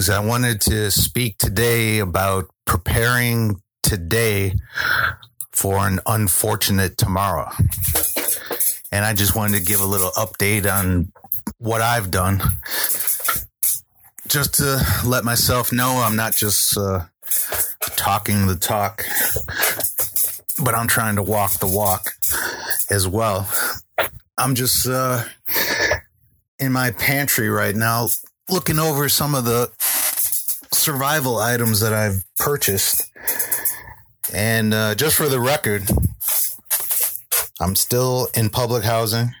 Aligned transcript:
Greetings. 0.00 0.16
I 0.16 0.26
wanted 0.26 0.62
to 0.62 0.90
speak 0.90 1.36
today 1.36 1.98
about 1.98 2.48
preparing 2.64 3.60
today 3.82 4.54
for 5.52 5.86
an 5.86 6.00
unfortunate 6.06 6.96
tomorrow. 6.96 7.50
And 8.90 9.04
I 9.04 9.12
just 9.12 9.36
wanted 9.36 9.58
to 9.58 9.62
give 9.62 9.82
a 9.82 9.84
little 9.84 10.10
update 10.12 10.64
on 10.64 11.12
what 11.58 11.82
I've 11.82 12.10
done 12.10 12.40
just 14.26 14.54
to 14.54 14.80
let 15.04 15.22
myself 15.22 15.70
know 15.70 16.02
I'm 16.02 16.16
not 16.16 16.34
just 16.34 16.78
uh, 16.78 17.00
talking 17.96 18.46
the 18.46 18.56
talk, 18.56 19.04
but 20.64 20.74
I'm 20.74 20.88
trying 20.88 21.16
to 21.16 21.22
walk 21.22 21.58
the 21.58 21.68
walk 21.68 22.12
as 22.90 23.06
well. 23.06 23.46
I'm 24.38 24.54
just 24.54 24.88
uh, 24.88 25.24
in 26.58 26.72
my 26.72 26.90
pantry 26.92 27.50
right 27.50 27.76
now 27.76 28.08
looking 28.48 28.78
over 28.78 29.08
some 29.08 29.34
of 29.34 29.44
the 29.44 29.70
survival 30.80 31.38
items 31.38 31.80
that 31.80 31.92
I've 31.92 32.24
purchased. 32.38 33.02
And 34.32 34.72
uh, 34.72 34.94
just 34.94 35.16
for 35.16 35.28
the 35.28 35.40
record, 35.40 35.82
I'm 37.60 37.76
still 37.76 38.28
in 38.34 38.50
public 38.50 38.84
housing. 38.84 39.34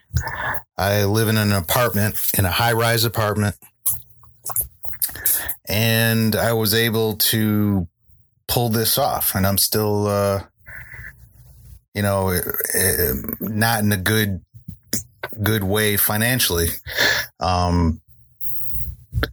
I 0.76 1.04
live 1.04 1.28
in 1.28 1.36
an 1.36 1.52
apartment, 1.52 2.16
in 2.36 2.44
a 2.44 2.50
high 2.50 2.72
rise 2.72 3.04
apartment. 3.04 3.56
And 5.68 6.36
I 6.36 6.52
was 6.52 6.74
able 6.74 7.16
to 7.16 7.88
pull 8.48 8.68
this 8.68 8.98
off. 8.98 9.34
And 9.34 9.46
I'm 9.46 9.58
still, 9.58 10.06
uh, 10.06 10.42
you 11.94 12.02
know, 12.02 12.28
eh, 12.28 12.40
eh, 12.74 13.12
not 13.40 13.82
in 13.82 13.92
a 13.92 13.96
good 13.96 14.42
good 15.42 15.64
way 15.64 15.96
financially. 15.96 16.68
Um, 17.38 18.00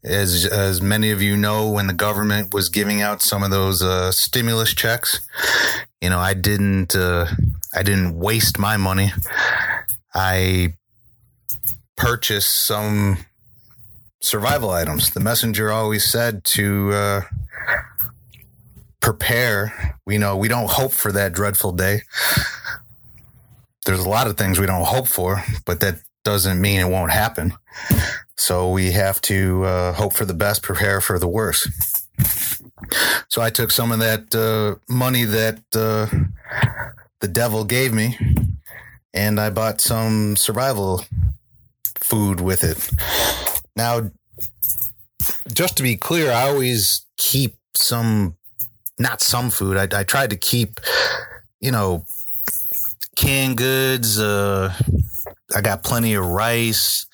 as 0.03 0.45
as 0.45 0.81
many 0.81 1.11
of 1.11 1.21
you 1.21 1.37
know, 1.37 1.69
when 1.69 1.87
the 1.87 1.93
government 1.93 2.53
was 2.53 2.69
giving 2.69 3.01
out 3.01 3.21
some 3.21 3.43
of 3.43 3.51
those 3.51 3.81
uh, 3.81 4.11
stimulus 4.11 4.73
checks, 4.73 5.21
you 6.01 6.09
know, 6.09 6.19
I 6.19 6.33
didn't 6.33 6.95
uh, 6.95 7.27
I 7.73 7.83
didn't 7.83 8.17
waste 8.17 8.59
my 8.59 8.77
money. 8.77 9.11
I 10.13 10.73
purchased 11.95 12.65
some 12.65 13.17
survival 14.21 14.69
items. 14.69 15.11
The 15.11 15.19
messenger 15.19 15.71
always 15.71 16.05
said 16.05 16.43
to 16.45 16.91
uh, 16.93 17.21
prepare. 18.99 19.95
We 20.05 20.17
know 20.17 20.35
we 20.37 20.47
don't 20.47 20.69
hope 20.69 20.91
for 20.91 21.11
that 21.11 21.33
dreadful 21.33 21.71
day. 21.73 22.01
There's 23.85 24.03
a 24.03 24.09
lot 24.09 24.27
of 24.27 24.37
things 24.37 24.59
we 24.59 24.65
don't 24.65 24.85
hope 24.85 25.07
for, 25.07 25.43
but 25.65 25.79
that 25.79 26.01
doesn't 26.23 26.59
mean 26.59 26.79
it 26.81 26.89
won't 26.89 27.11
happen. 27.11 27.53
So 28.37 28.69
we 28.71 28.91
have 28.91 29.19
to 29.21 29.63
uh, 29.65 29.93
hope 29.93 30.13
for 30.13 30.25
the 30.25 30.33
best, 30.33 30.61
prepare 30.61 31.01
for 31.01 31.19
the 31.19 31.27
worst. 31.27 31.69
So 33.29 33.41
I 33.41 33.49
took 33.49 33.71
some 33.71 33.91
of 33.91 33.99
that 33.99 34.33
uh, 34.33 34.75
money 34.87 35.25
that 35.25 35.59
uh, 35.75 36.07
the 37.19 37.27
devil 37.27 37.65
gave 37.65 37.93
me, 37.93 38.17
and 39.13 39.39
I 39.39 39.49
bought 39.49 39.81
some 39.81 40.35
survival 40.35 41.03
food 41.95 42.39
with 42.39 42.63
it. 42.63 42.89
Now, 43.75 44.11
just 45.51 45.77
to 45.77 45.83
be 45.83 45.97
clear, 45.97 46.31
I 46.31 46.43
always 46.49 47.05
keep 47.17 47.57
some, 47.75 48.37
not 48.99 49.21
some 49.21 49.49
food. 49.49 49.77
I, 49.77 49.99
I 49.99 50.03
tried 50.03 50.29
to 50.29 50.37
keep, 50.37 50.79
you 51.59 51.71
know, 51.71 52.05
canned 53.15 53.57
goods. 53.57 54.19
Uh, 54.19 54.73
I 55.55 55.61
got 55.61 55.83
plenty 55.83 56.13
of 56.13 56.25
rice, 56.25 57.07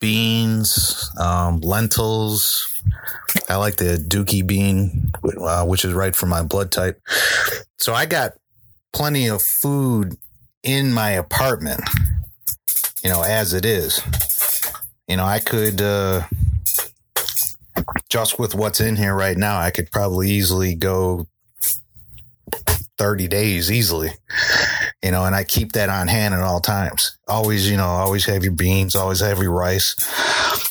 beans, 0.00 1.10
um, 1.18 1.60
lentils. 1.60 2.66
I 3.48 3.56
like 3.56 3.76
the 3.76 3.96
dookie 3.96 4.46
bean, 4.46 5.12
uh, 5.40 5.64
which 5.66 5.84
is 5.84 5.92
right 5.92 6.16
for 6.16 6.26
my 6.26 6.42
blood 6.42 6.72
type. 6.72 7.00
So 7.78 7.94
I 7.94 8.06
got 8.06 8.32
plenty 8.92 9.28
of 9.28 9.42
food 9.42 10.16
in 10.62 10.92
my 10.92 11.10
apartment, 11.10 11.80
you 13.04 13.10
know, 13.10 13.22
as 13.22 13.54
it 13.54 13.64
is. 13.64 14.02
You 15.06 15.16
know, 15.16 15.24
I 15.24 15.38
could, 15.38 15.80
uh, 15.80 16.22
just 18.08 18.38
with 18.38 18.54
what's 18.54 18.80
in 18.80 18.96
here 18.96 19.14
right 19.14 19.36
now, 19.36 19.58
I 19.58 19.70
could 19.70 19.90
probably 19.90 20.30
easily 20.30 20.74
go 20.74 21.26
30 22.98 23.28
days 23.28 23.70
easily 23.72 24.10
you 25.02 25.10
know, 25.10 25.24
and 25.24 25.34
I 25.34 25.44
keep 25.44 25.72
that 25.72 25.88
on 25.88 26.08
hand 26.08 26.34
at 26.34 26.42
all 26.42 26.60
times. 26.60 27.16
Always, 27.26 27.70
you 27.70 27.76
know, 27.76 27.86
always 27.86 28.26
have 28.26 28.44
your 28.44 28.52
beans, 28.52 28.94
always 28.94 29.20
have 29.20 29.38
your 29.38 29.52
rice, 29.52 29.96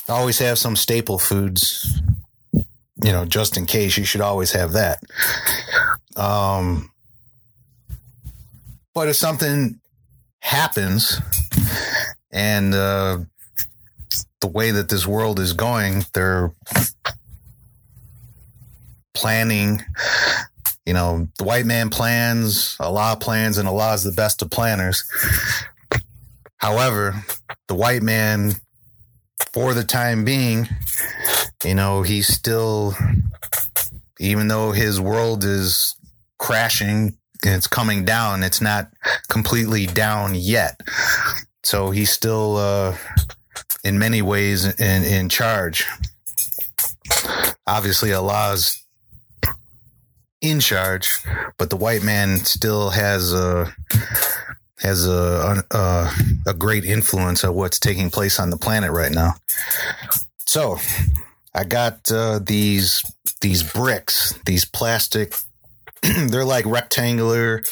always 0.08 0.38
have 0.38 0.58
some 0.58 0.76
staple 0.76 1.18
foods, 1.18 2.00
you 2.52 3.12
know, 3.12 3.24
just 3.24 3.56
in 3.56 3.66
case. 3.66 3.96
You 3.96 4.04
should 4.04 4.20
always 4.20 4.52
have 4.52 4.72
that. 4.72 5.02
Um, 6.16 6.90
but 8.94 9.08
if 9.08 9.16
something 9.16 9.80
happens 10.40 11.20
and, 12.30 12.74
uh, 12.74 13.18
the 14.40 14.48
way 14.48 14.70
that 14.70 14.88
this 14.88 15.06
world 15.06 15.38
is 15.38 15.52
going, 15.52 16.04
they're 16.14 16.52
planning 19.12 19.82
you 20.90 20.94
know, 20.94 21.28
the 21.38 21.44
white 21.44 21.66
man 21.66 21.88
plans, 21.88 22.76
Allah 22.80 23.16
plans, 23.20 23.58
and 23.58 23.68
Allah 23.68 23.94
is 23.94 24.02
the 24.02 24.10
best 24.10 24.42
of 24.42 24.50
planners. 24.50 25.04
However, 26.56 27.24
the 27.68 27.76
white 27.76 28.02
man, 28.02 28.54
for 29.52 29.72
the 29.72 29.84
time 29.84 30.24
being, 30.24 30.68
you 31.64 31.76
know, 31.76 32.02
he's 32.02 32.26
still, 32.26 32.96
even 34.18 34.48
though 34.48 34.72
his 34.72 35.00
world 35.00 35.44
is 35.44 35.94
crashing 36.40 37.16
and 37.44 37.54
it's 37.54 37.68
coming 37.68 38.04
down, 38.04 38.42
it's 38.42 38.60
not 38.60 38.90
completely 39.28 39.86
down 39.86 40.34
yet. 40.34 40.80
So 41.62 41.92
he's 41.92 42.10
still, 42.10 42.56
uh, 42.56 42.96
in 43.84 43.96
many 43.96 44.22
ways, 44.22 44.64
in, 44.64 45.04
in 45.04 45.28
charge. 45.28 45.86
Obviously, 47.64 48.12
Allah's 48.12 48.84
in 50.40 50.60
charge, 50.60 51.10
but 51.58 51.70
the 51.70 51.76
white 51.76 52.02
man 52.02 52.38
still 52.38 52.90
has 52.90 53.32
a 53.32 53.74
has 54.78 55.06
a 55.06 55.62
a, 55.70 56.10
a 56.46 56.54
great 56.54 56.84
influence 56.84 57.44
of 57.44 57.54
what's 57.54 57.78
taking 57.78 58.10
place 58.10 58.40
on 58.40 58.50
the 58.50 58.56
planet 58.56 58.90
right 58.90 59.12
now. 59.12 59.34
So, 60.46 60.78
I 61.54 61.64
got 61.64 62.10
uh, 62.10 62.40
these 62.42 63.04
these 63.40 63.62
bricks, 63.62 64.34
these 64.46 64.64
plastic. 64.64 65.34
they're 66.02 66.44
like 66.44 66.64
rectangular 66.66 67.62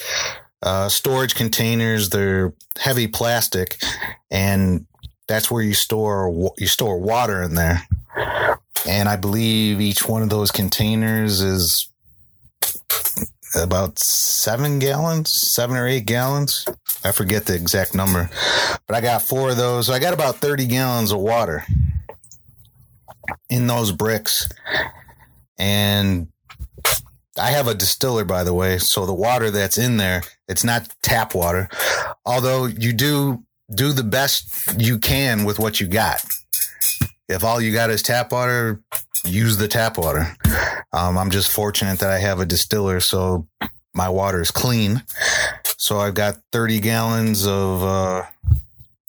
uh, 0.62 0.88
storage 0.88 1.34
containers. 1.34 2.10
They're 2.10 2.52
heavy 2.78 3.08
plastic, 3.08 3.80
and 4.30 4.86
that's 5.26 5.50
where 5.50 5.62
you 5.62 5.74
store 5.74 6.52
you 6.58 6.66
store 6.66 6.98
water 6.98 7.42
in 7.42 7.54
there. 7.54 7.82
And 8.86 9.08
I 9.08 9.16
believe 9.16 9.80
each 9.80 10.08
one 10.08 10.22
of 10.22 10.30
those 10.30 10.50
containers 10.50 11.40
is 11.40 11.87
about 13.54 13.98
seven 13.98 14.78
gallons, 14.78 15.32
seven 15.32 15.76
or 15.76 15.86
eight 15.86 16.06
gallons. 16.06 16.66
I 17.04 17.12
forget 17.12 17.46
the 17.46 17.54
exact 17.54 17.94
number, 17.94 18.28
but 18.86 18.96
I 18.96 19.00
got 19.00 19.22
four 19.22 19.50
of 19.50 19.56
those. 19.56 19.88
I 19.88 19.98
got 19.98 20.14
about 20.14 20.36
30 20.36 20.66
gallons 20.66 21.12
of 21.12 21.20
water 21.20 21.64
in 23.48 23.66
those 23.66 23.92
bricks. 23.92 24.48
And 25.58 26.28
I 27.38 27.50
have 27.50 27.68
a 27.68 27.74
distiller, 27.74 28.24
by 28.24 28.44
the 28.44 28.54
way. 28.54 28.78
So 28.78 29.06
the 29.06 29.14
water 29.14 29.50
that's 29.50 29.78
in 29.78 29.96
there, 29.96 30.22
it's 30.48 30.64
not 30.64 30.88
tap 31.02 31.34
water. 31.34 31.68
Although 32.24 32.66
you 32.66 32.92
do 32.92 33.44
do 33.74 33.92
the 33.92 34.02
best 34.02 34.80
you 34.80 34.98
can 34.98 35.44
with 35.44 35.58
what 35.58 35.80
you 35.80 35.86
got. 35.86 36.24
If 37.28 37.44
all 37.44 37.60
you 37.60 37.72
got 37.72 37.90
is 37.90 38.02
tap 38.02 38.32
water, 38.32 38.80
use 39.24 39.56
the 39.56 39.68
tap 39.68 39.98
water. 39.98 40.36
Um, 40.92 41.18
I'm 41.18 41.30
just 41.30 41.50
fortunate 41.50 41.98
that 42.00 42.10
I 42.10 42.18
have 42.18 42.40
a 42.40 42.46
distiller, 42.46 43.00
so 43.00 43.46
my 43.94 44.08
water 44.08 44.40
is 44.40 44.50
clean. 44.50 45.02
So 45.76 45.98
I've 45.98 46.14
got 46.14 46.38
30 46.52 46.80
gallons 46.80 47.46
of 47.46 47.82
uh, 47.82 48.22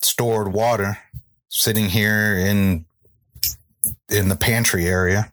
stored 0.02 0.52
water 0.52 0.98
sitting 1.48 1.88
here 1.88 2.36
in 2.36 2.84
in 4.08 4.28
the 4.28 4.36
pantry 4.36 4.86
area. 4.86 5.32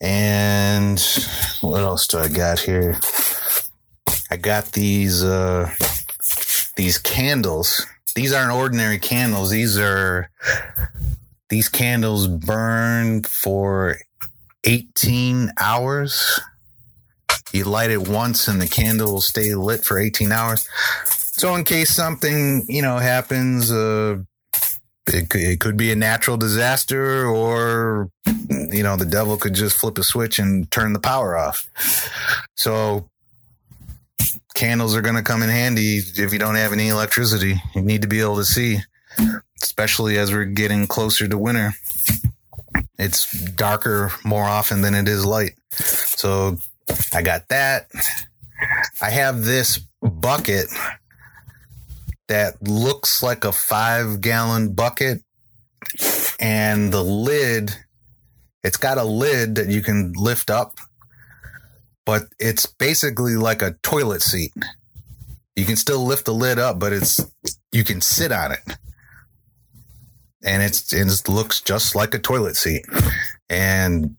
And 0.00 1.00
what 1.60 1.82
else 1.82 2.06
do 2.06 2.18
I 2.18 2.28
got 2.28 2.60
here? 2.60 2.98
I 4.30 4.36
got 4.36 4.72
these 4.72 5.22
uh, 5.22 5.70
these 6.76 6.98
candles. 6.98 7.86
These 8.14 8.32
aren't 8.32 8.52
ordinary 8.52 8.98
candles. 8.98 9.50
These 9.50 9.78
are 9.78 10.30
these 11.50 11.68
candles 11.68 12.26
burn 12.28 13.22
for 13.24 13.96
18 14.64 15.52
hours. 15.60 16.40
You 17.52 17.64
light 17.64 17.90
it 17.90 18.08
once 18.08 18.48
and 18.48 18.60
the 18.60 18.68
candle 18.68 19.12
will 19.12 19.20
stay 19.20 19.54
lit 19.54 19.84
for 19.84 19.98
18 19.98 20.32
hours. 20.32 20.68
So 21.04 21.54
in 21.56 21.64
case 21.64 21.90
something, 21.90 22.64
you 22.68 22.82
know, 22.82 22.98
happens, 22.98 23.72
uh, 23.72 24.18
it 25.06 25.34
it 25.34 25.60
could 25.60 25.76
be 25.76 25.90
a 25.90 25.96
natural 25.96 26.36
disaster 26.36 27.26
or 27.26 28.10
you 28.48 28.82
know, 28.82 28.96
the 28.96 29.06
devil 29.06 29.36
could 29.36 29.54
just 29.54 29.76
flip 29.76 29.98
a 29.98 30.04
switch 30.04 30.38
and 30.38 30.70
turn 30.70 30.92
the 30.92 31.00
power 31.00 31.36
off. 31.36 31.68
So 32.54 33.08
candles 34.54 34.94
are 34.94 35.00
going 35.00 35.16
to 35.16 35.22
come 35.22 35.42
in 35.42 35.48
handy 35.48 35.96
if 35.96 36.32
you 36.32 36.38
don't 36.38 36.54
have 36.54 36.72
any 36.72 36.88
electricity. 36.88 37.60
You 37.74 37.82
need 37.82 38.02
to 38.02 38.08
be 38.08 38.20
able 38.20 38.36
to 38.36 38.44
see, 38.44 38.78
especially 39.62 40.18
as 40.18 40.32
we're 40.32 40.44
getting 40.44 40.86
closer 40.86 41.28
to 41.28 41.38
winter. 41.38 41.74
It's 42.98 43.32
darker 43.52 44.12
more 44.24 44.44
often 44.44 44.82
than 44.82 44.94
it 44.94 45.08
is 45.08 45.24
light. 45.24 45.54
So 45.72 46.58
I 47.14 47.22
got 47.22 47.48
that. 47.48 47.88
I 49.00 49.10
have 49.10 49.44
this 49.44 49.78
bucket 50.02 50.66
that 52.28 52.62
looks 52.62 53.22
like 53.22 53.44
a 53.44 53.52
five 53.52 54.20
gallon 54.20 54.72
bucket 54.72 55.22
and 56.38 56.92
the 56.92 57.02
lid, 57.02 57.74
it's 58.62 58.76
got 58.76 58.98
a 58.98 59.04
lid 59.04 59.56
that 59.56 59.68
you 59.68 59.82
can 59.82 60.12
lift 60.12 60.50
up, 60.50 60.78
but 62.06 62.24
it's 62.38 62.66
basically 62.66 63.36
like 63.36 63.62
a 63.62 63.76
toilet 63.82 64.22
seat. 64.22 64.52
You 65.56 65.64
can 65.64 65.76
still 65.76 66.04
lift 66.04 66.24
the 66.24 66.34
lid 66.34 66.58
up, 66.58 66.78
but 66.78 66.92
it's, 66.92 67.20
you 67.72 67.84
can 67.84 68.00
sit 68.00 68.32
on 68.32 68.52
it. 68.52 68.60
And 70.42 70.62
it's, 70.62 70.92
it 70.92 71.28
looks 71.28 71.60
just 71.60 71.94
like 71.94 72.14
a 72.14 72.18
toilet 72.18 72.56
seat. 72.56 72.84
And 73.48 74.16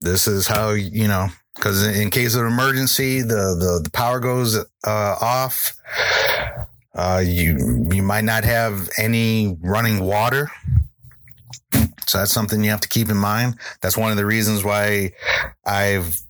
this 0.00 0.26
is 0.26 0.46
how, 0.46 0.70
you 0.70 1.08
know, 1.08 1.28
because 1.56 1.86
in 1.86 2.10
case 2.10 2.34
of 2.34 2.46
emergency, 2.46 3.20
the, 3.22 3.56
the, 3.58 3.80
the 3.84 3.90
power 3.90 4.20
goes 4.20 4.56
uh, 4.56 4.64
off. 5.20 5.74
Uh, 6.94 7.22
you 7.24 7.88
you 7.90 8.02
might 8.02 8.24
not 8.24 8.44
have 8.44 8.90
any 8.98 9.56
running 9.62 10.04
water, 10.04 10.50
so 12.06 12.18
that's 12.18 12.32
something 12.32 12.62
you 12.62 12.70
have 12.70 12.82
to 12.82 12.88
keep 12.88 13.08
in 13.08 13.16
mind. 13.16 13.56
That's 13.80 13.96
one 13.96 14.10
of 14.10 14.18
the 14.18 14.26
reasons 14.26 14.62
why 14.62 15.12
I've 15.64 16.20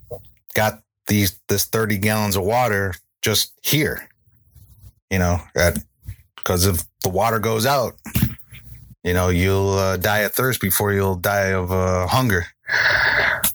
got 0.54 0.80
these 1.08 1.36
this 1.48 1.64
thirty 1.64 1.98
gallons 1.98 2.36
of 2.36 2.44
water 2.44 2.94
just 3.22 3.52
here. 3.64 4.08
You 5.10 5.18
know, 5.18 5.40
because 6.36 6.64
if 6.64 6.84
the 7.02 7.08
water 7.08 7.40
goes 7.40 7.66
out, 7.66 7.94
you 9.04 9.14
know 9.14 9.28
you'll 9.28 9.70
uh, 9.70 9.96
die 9.96 10.20
of 10.20 10.32
thirst 10.32 10.60
before 10.60 10.92
you'll 10.92 11.16
die 11.16 11.52
of 11.52 11.72
uh, 11.72 12.06
hunger. 12.06 12.46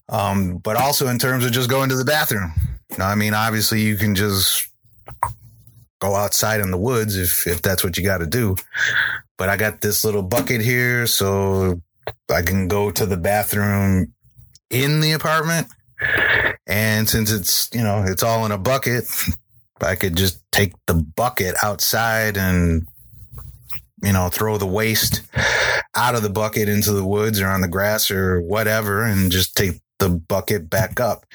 Um, 0.10 0.58
but 0.58 0.76
also 0.78 1.08
in 1.08 1.20
terms 1.20 1.46
of 1.46 1.52
just 1.52 1.70
going 1.70 1.90
to 1.90 1.96
the 1.96 2.06
bathroom. 2.06 2.54
You 2.92 2.98
know, 3.00 3.06
I 3.06 3.16
mean, 3.16 3.34
obviously 3.34 3.82
you 3.82 3.98
can 3.98 4.16
just 4.16 4.70
go 6.00 6.16
outside 6.16 6.62
in 6.62 6.72
the 6.72 6.78
woods 6.78 7.18
if 7.18 7.48
if 7.48 7.62
that's 7.62 7.84
what 7.84 7.98
you 7.98 8.04
got 8.04 8.20
to 8.20 8.28
do. 8.28 8.56
But 9.38 9.50
I 9.50 9.58
got 9.58 9.82
this 9.82 10.04
little 10.04 10.24
bucket 10.24 10.62
here, 10.62 11.08
so 11.08 11.82
I 12.32 12.42
can 12.42 12.68
go 12.68 12.92
to 12.92 13.06
the 13.06 13.18
bathroom 13.18 14.14
in 14.70 15.02
the 15.02 15.12
apartment. 15.12 15.68
And 16.66 17.10
since 17.10 17.32
it's 17.32 17.70
you 17.74 17.82
know 17.82 18.04
it's 18.06 18.24
all 18.24 18.46
in 18.46 18.52
a 18.52 18.58
bucket, 18.58 19.06
I 19.82 19.96
could 19.96 20.16
just 20.16 20.40
take 20.52 20.74
the 20.86 20.96
bucket 20.96 21.56
outside 21.64 22.38
and 22.38 22.88
you 24.04 24.14
know 24.14 24.30
throw 24.30 24.58
the 24.58 24.68
waste 24.68 25.22
out 25.96 26.16
of 26.16 26.22
the 26.22 26.30
bucket 26.30 26.70
into 26.70 26.92
the 26.92 27.06
woods 27.06 27.42
or 27.42 27.48
on 27.48 27.62
the 27.62 27.68
grass 27.68 28.12
or 28.12 28.42
whatever, 28.42 29.04
and 29.04 29.32
just 29.32 29.56
take 29.56 29.82
the 30.00 30.10
bucket 30.10 30.70
back 30.70 31.00
up. 31.00 31.26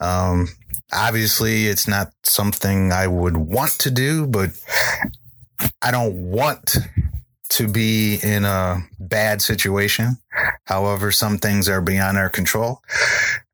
Um, 0.00 0.48
obviously, 0.92 1.66
it's 1.66 1.86
not 1.86 2.12
something 2.24 2.92
I 2.92 3.06
would 3.06 3.36
want 3.36 3.72
to 3.80 3.90
do, 3.90 4.26
but 4.26 4.50
I 5.82 5.90
don't 5.90 6.30
want 6.30 6.78
to 7.50 7.68
be 7.68 8.18
in 8.22 8.44
a 8.44 8.78
bad 8.98 9.42
situation. 9.42 10.16
However, 10.64 11.10
some 11.10 11.36
things 11.38 11.68
are 11.68 11.80
beyond 11.80 12.16
our 12.16 12.30
control. 12.30 12.80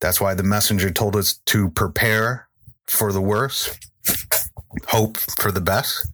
That's 0.00 0.20
why 0.20 0.34
the 0.34 0.42
messenger 0.42 0.90
told 0.90 1.16
us 1.16 1.34
to 1.46 1.70
prepare 1.70 2.46
for 2.86 3.12
the 3.12 3.20
worst, 3.20 3.78
hope 4.88 5.16
for 5.16 5.50
the 5.50 5.60
best. 5.60 6.08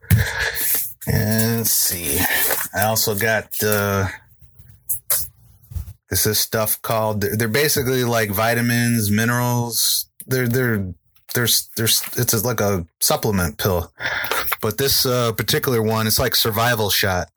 And 1.06 1.58
let's 1.58 1.72
see. 1.72 2.19
I 2.75 2.84
also 2.84 3.14
got 3.14 3.49
uh, 3.62 4.08
this 6.10 6.26
is 6.26 6.38
stuff 6.38 6.81
called 6.82 7.22
they're 7.22 7.49
basically 7.49 8.04
like 8.04 8.31
vitamins, 8.31 9.10
minerals. 9.10 10.08
They're 10.26 10.49
they're 10.49 10.94
there's 11.34 11.70
there's 11.76 12.02
it's 12.16 12.44
like 12.44 12.60
a 12.60 12.87
supplement 13.00 13.58
pill, 13.58 13.93
but 14.60 14.78
this 14.78 15.04
uh, 15.04 15.32
particular 15.32 15.82
one 15.82 16.06
it's 16.06 16.19
like 16.19 16.34
survival 16.34 16.90
shot. 16.90 17.28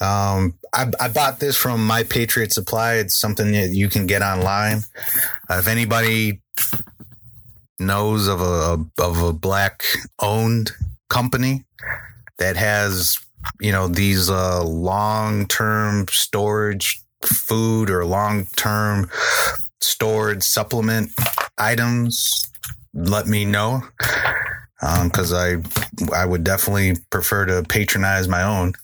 Um, 0.00 0.54
I, 0.72 0.90
I 0.98 1.08
bought 1.08 1.38
this 1.38 1.56
from 1.56 1.86
My 1.86 2.02
Patriot 2.02 2.52
Supply. 2.52 2.94
It's 2.94 3.16
something 3.16 3.52
that 3.52 3.68
you 3.68 3.88
can 3.88 4.06
get 4.06 4.22
online. 4.22 4.82
Uh, 5.48 5.58
if 5.58 5.68
anybody 5.68 6.40
knows 7.78 8.26
of 8.28 8.40
a 8.40 8.84
of 8.98 9.22
a 9.22 9.32
black 9.32 9.84
owned 10.20 10.72
company 11.08 11.64
that 12.38 12.56
has 12.56 13.18
you 13.60 13.72
know 13.72 13.88
these 13.88 14.30
uh, 14.30 14.62
long 14.64 15.46
term 15.46 16.06
storage 16.08 17.00
food 17.22 17.90
or 17.90 18.04
long 18.04 18.46
term 18.56 19.10
stored 19.80 20.42
supplement 20.42 21.10
items, 21.58 22.50
let 22.92 23.26
me 23.26 23.44
know. 23.44 23.82
Because 25.02 25.32
um, 25.32 25.64
I, 26.12 26.14
I 26.14 26.26
would 26.26 26.44
definitely 26.44 26.96
prefer 27.08 27.46
to 27.46 27.62
patronize 27.62 28.28
my 28.28 28.42
own. 28.42 28.74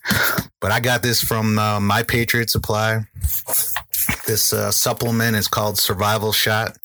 But 0.58 0.72
I 0.72 0.80
got 0.80 1.02
this 1.02 1.20
from 1.20 1.58
uh, 1.58 1.78
My 1.78 2.02
Patriot 2.02 2.48
Supply. 2.48 3.04
This 4.26 4.54
uh, 4.54 4.70
supplement 4.70 5.36
is 5.36 5.46
called 5.46 5.76
Survival 5.78 6.32
Shot 6.32 6.78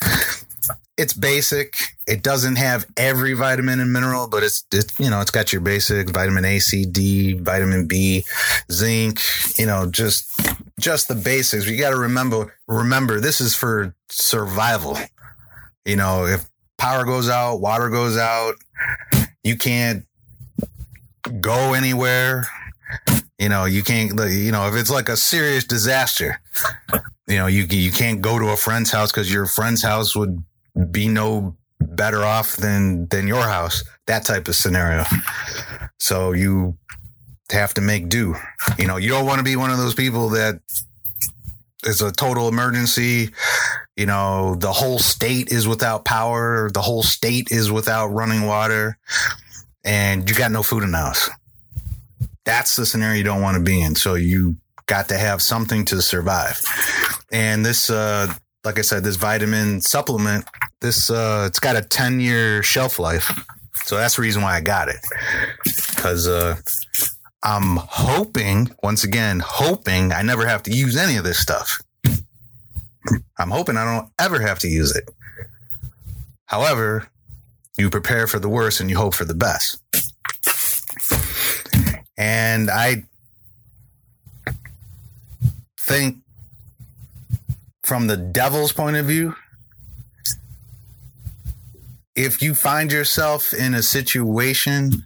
it's 0.97 1.13
basic. 1.13 1.75
It 2.07 2.21
doesn't 2.21 2.57
have 2.57 2.85
every 2.97 3.33
vitamin 3.33 3.79
and 3.79 3.91
mineral, 3.91 4.27
but 4.27 4.43
it's, 4.43 4.63
it's 4.71 4.97
you 4.99 5.09
know 5.09 5.21
it's 5.21 5.31
got 5.31 5.51
your 5.51 5.61
basic 5.61 6.09
vitamin 6.09 6.45
A, 6.45 6.59
C, 6.59 6.85
D, 6.85 7.33
vitamin 7.33 7.87
B, 7.87 8.23
zinc. 8.71 9.19
You 9.57 9.65
know, 9.65 9.89
just 9.89 10.29
just 10.79 11.07
the 11.07 11.15
basics. 11.15 11.67
You 11.67 11.77
got 11.77 11.91
to 11.91 11.97
remember 11.97 12.53
remember 12.67 13.19
this 13.19 13.41
is 13.41 13.55
for 13.55 13.95
survival. 14.09 14.97
You 15.83 15.95
know, 15.95 16.25
if 16.25 16.45
power 16.77 17.05
goes 17.05 17.29
out, 17.29 17.57
water 17.57 17.89
goes 17.89 18.17
out, 18.17 18.55
you 19.43 19.57
can't 19.57 20.05
go 21.41 21.73
anywhere. 21.73 22.47
You 23.39 23.49
know, 23.49 23.65
you 23.65 23.83
can't. 23.83 24.11
You 24.29 24.51
know, 24.51 24.67
if 24.67 24.75
it's 24.75 24.91
like 24.91 25.09
a 25.09 25.17
serious 25.17 25.63
disaster, 25.63 26.39
you 27.27 27.37
know, 27.37 27.47
you 27.47 27.63
you 27.63 27.91
can't 27.91 28.21
go 28.21 28.37
to 28.37 28.49
a 28.49 28.57
friend's 28.57 28.91
house 28.91 29.11
because 29.11 29.31
your 29.33 29.45
friend's 29.45 29.83
house 29.83 30.15
would 30.15 30.43
be 30.91 31.07
no 31.07 31.55
better 31.85 32.23
off 32.23 32.55
than 32.55 33.07
than 33.07 33.27
your 33.27 33.41
house 33.41 33.83
that 34.07 34.25
type 34.25 34.47
of 34.47 34.55
scenario. 34.55 35.03
So 35.99 36.33
you 36.33 36.77
have 37.51 37.73
to 37.75 37.81
make 37.81 38.09
do. 38.09 38.35
You 38.77 38.87
know 38.87 38.97
you 38.97 39.09
don't 39.09 39.25
want 39.25 39.39
to 39.39 39.43
be 39.43 39.55
one 39.55 39.71
of 39.71 39.77
those 39.77 39.95
people 39.95 40.29
that 40.29 40.59
is 41.83 42.01
a 42.01 42.11
total 42.11 42.47
emergency. 42.47 43.29
You 43.95 44.05
know 44.05 44.55
the 44.55 44.71
whole 44.71 44.99
state 44.99 45.51
is 45.51 45.67
without 45.67 46.05
power. 46.05 46.69
The 46.73 46.81
whole 46.81 47.03
state 47.03 47.47
is 47.51 47.71
without 47.71 48.07
running 48.07 48.45
water. 48.45 48.97
And 49.83 50.27
you 50.29 50.35
got 50.35 50.51
no 50.51 50.63
food 50.63 50.83
in 50.83 50.91
the 50.91 50.97
house. 50.97 51.29
That's 52.43 52.75
the 52.75 52.85
scenario 52.85 53.17
you 53.17 53.23
don't 53.23 53.41
want 53.41 53.57
to 53.57 53.63
be 53.63 53.81
in. 53.81 53.95
So 53.95 54.15
you 54.15 54.57
got 54.87 55.09
to 55.09 55.17
have 55.17 55.41
something 55.41 55.85
to 55.85 56.01
survive. 56.01 56.61
And 57.31 57.65
this 57.65 57.89
uh 57.89 58.33
like 58.65 58.79
I 58.79 58.81
said, 58.81 59.03
this 59.03 59.15
vitamin 59.15 59.79
supplement, 59.79 60.45
this 60.85 61.09
uh, 61.09 61.45
it's 61.47 61.59
got 61.59 61.75
a 61.75 61.81
ten 61.81 62.19
year 62.19 62.61
shelf 62.63 62.99
life, 62.99 63.31
so 63.83 63.97
that's 63.97 64.15
the 64.15 64.21
reason 64.21 64.41
why 64.41 64.55
I 64.55 64.61
got 64.61 64.87
it. 64.87 64.97
Because 65.63 66.27
uh, 66.27 66.55
I'm 67.43 67.77
hoping, 67.77 68.69
once 68.83 69.03
again, 69.03 69.41
hoping 69.43 70.13
I 70.13 70.21
never 70.21 70.45
have 70.47 70.63
to 70.63 70.71
use 70.71 70.95
any 70.95 71.17
of 71.17 71.23
this 71.23 71.39
stuff. 71.39 71.81
I'm 73.37 73.51
hoping 73.51 73.77
I 73.77 73.83
don't 73.83 74.09
ever 74.19 74.39
have 74.39 74.59
to 74.59 74.67
use 74.67 74.95
it. 74.95 75.09
However, 76.45 77.07
you 77.77 77.89
prepare 77.89 78.27
for 78.27 78.39
the 78.39 78.49
worst 78.49 78.79
and 78.79 78.89
you 78.89 78.97
hope 78.97 79.13
for 79.13 79.25
the 79.25 79.33
best. 79.33 79.81
And 82.17 82.69
I 82.69 83.03
think 85.79 86.17
from 87.83 88.07
the 88.07 88.17
devil's 88.17 88.71
point 88.71 88.95
of 88.95 89.05
view, 89.05 89.35
if 92.15 92.41
you 92.41 92.55
find 92.55 92.91
yourself 92.91 93.53
in 93.53 93.73
a 93.73 93.83
situation 93.83 95.05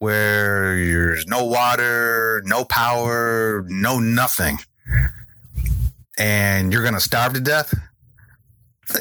where 0.00 0.76
there's 0.76 1.26
no 1.26 1.44
water, 1.44 2.42
no 2.44 2.64
power, 2.64 3.64
no 3.68 3.98
nothing, 3.98 4.58
and 6.18 6.72
you're 6.72 6.82
going 6.82 6.94
to 6.94 7.00
starve 7.00 7.34
to 7.34 7.40
death, 7.40 7.74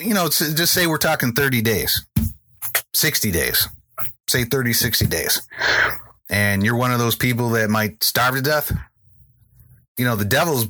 you 0.01 0.13
know, 0.13 0.27
just 0.27 0.73
say 0.73 0.85
we're 0.85 0.97
talking 0.97 1.33
30 1.33 1.61
days, 1.61 2.05
60 2.93 3.31
days, 3.31 3.67
say 4.27 4.43
30, 4.43 4.73
60 4.73 5.07
days, 5.07 5.41
and 6.29 6.63
you're 6.63 6.75
one 6.75 6.91
of 6.91 6.99
those 6.99 7.15
people 7.15 7.49
that 7.49 7.69
might 7.69 8.03
starve 8.03 8.35
to 8.35 8.41
death, 8.41 8.71
you 9.97 10.05
know, 10.05 10.15
the 10.15 10.25
devil's 10.25 10.67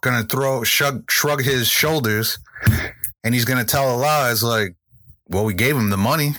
gonna 0.00 0.24
throw 0.24 0.64
shrug 0.64 1.08
shrug 1.10 1.42
his 1.42 1.68
shoulders, 1.68 2.38
and 3.24 3.34
he's 3.34 3.44
gonna 3.44 3.64
tell 3.64 3.88
Allah 3.88 4.30
is 4.30 4.42
like, 4.42 4.74
well, 5.28 5.44
we 5.44 5.54
gave 5.54 5.76
him 5.76 5.90
the 5.90 5.96
money. 5.96 6.32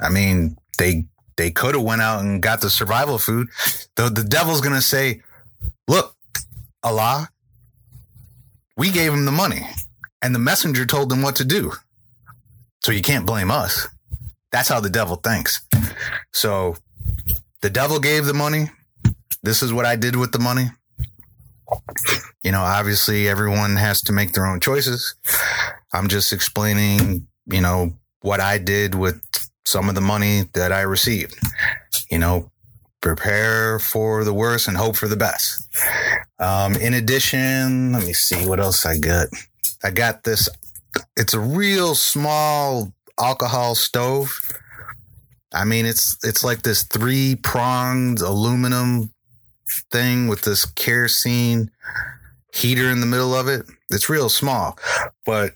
I 0.00 0.08
mean, 0.08 0.56
they 0.78 1.06
they 1.36 1.50
could 1.50 1.74
have 1.74 1.84
went 1.84 2.02
out 2.02 2.20
and 2.20 2.42
got 2.42 2.60
the 2.60 2.70
survival 2.70 3.18
food. 3.18 3.48
The 3.96 4.08
the 4.08 4.24
devil's 4.24 4.60
gonna 4.60 4.82
say, 4.82 5.22
look, 5.88 6.14
Allah, 6.82 7.28
we 8.76 8.90
gave 8.90 9.12
him 9.12 9.24
the 9.24 9.32
money, 9.32 9.66
and 10.22 10.34
the 10.34 10.38
messenger 10.38 10.84
told 10.86 11.08
them 11.10 11.22
what 11.22 11.36
to 11.36 11.44
do. 11.44 11.72
So 12.82 12.92
you 12.92 13.02
can't 13.02 13.26
blame 13.26 13.50
us. 13.50 13.88
That's 14.52 14.68
how 14.68 14.80
the 14.80 14.90
devil 14.90 15.16
thinks. 15.16 15.66
So 16.32 16.76
the 17.62 17.70
devil 17.70 17.98
gave 17.98 18.26
the 18.26 18.34
money. 18.34 18.70
This 19.42 19.62
is 19.62 19.72
what 19.72 19.86
I 19.86 19.96
did 19.96 20.16
with 20.16 20.32
the 20.32 20.38
money. 20.38 20.66
You 22.42 22.52
know, 22.52 22.60
obviously 22.60 23.28
everyone 23.28 23.76
has 23.76 24.02
to 24.02 24.12
make 24.12 24.32
their 24.32 24.46
own 24.46 24.60
choices. 24.60 25.14
I'm 25.92 26.08
just 26.08 26.32
explaining, 26.32 27.26
you 27.46 27.60
know, 27.60 27.94
what 28.20 28.40
I 28.40 28.58
did 28.58 28.94
with 28.94 29.20
some 29.64 29.88
of 29.88 29.94
the 29.94 30.00
money 30.00 30.42
that 30.54 30.72
I 30.72 30.82
received. 30.82 31.36
You 32.10 32.18
know, 32.18 32.50
prepare 33.00 33.78
for 33.78 34.24
the 34.24 34.34
worst 34.34 34.68
and 34.68 34.76
hope 34.76 34.96
for 34.96 35.08
the 35.08 35.16
best. 35.16 35.68
Um, 36.38 36.74
in 36.74 36.94
addition, 36.94 37.92
let 37.92 38.04
me 38.04 38.12
see 38.12 38.46
what 38.46 38.60
else 38.60 38.84
I 38.84 38.98
got. 38.98 39.28
I 39.82 39.90
got 39.90 40.24
this. 40.24 40.48
It's 41.16 41.34
a 41.34 41.40
real 41.40 41.94
small 41.94 42.92
alcohol 43.18 43.74
stove. 43.74 44.40
I 45.52 45.64
mean, 45.64 45.86
it's 45.86 46.18
it's 46.24 46.42
like 46.42 46.62
this 46.62 46.82
three 46.82 47.36
pronged 47.36 48.20
aluminum 48.20 49.13
thing 49.90 50.28
with 50.28 50.42
this 50.42 50.64
kerosene 50.64 51.70
heater 52.52 52.88
in 52.90 53.00
the 53.00 53.06
middle 53.06 53.34
of 53.34 53.48
it. 53.48 53.66
It's 53.90 54.08
real 54.08 54.28
small, 54.28 54.78
but 55.26 55.54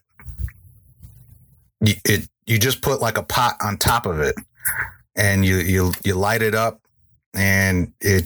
it 1.81 2.29
you 2.47 2.59
just 2.59 2.81
put 2.83 3.01
like 3.01 3.19
a 3.19 3.23
pot 3.23 3.57
on 3.63 3.77
top 3.77 4.07
of 4.07 4.21
it, 4.21 4.35
and 5.15 5.45
you 5.45 5.57
you 5.57 5.93
you 6.05 6.15
light 6.15 6.43
it 6.43 6.55
up, 6.55 6.81
and 7.35 7.93
it 8.01 8.25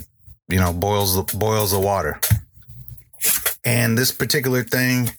you 0.48 0.58
know 0.58 0.72
boils 0.72 1.14
the 1.14 1.36
boils 1.36 1.72
the 1.72 1.80
water. 1.80 2.20
And 3.64 3.96
this 3.96 4.10
particular 4.10 4.64
thing 4.64 5.10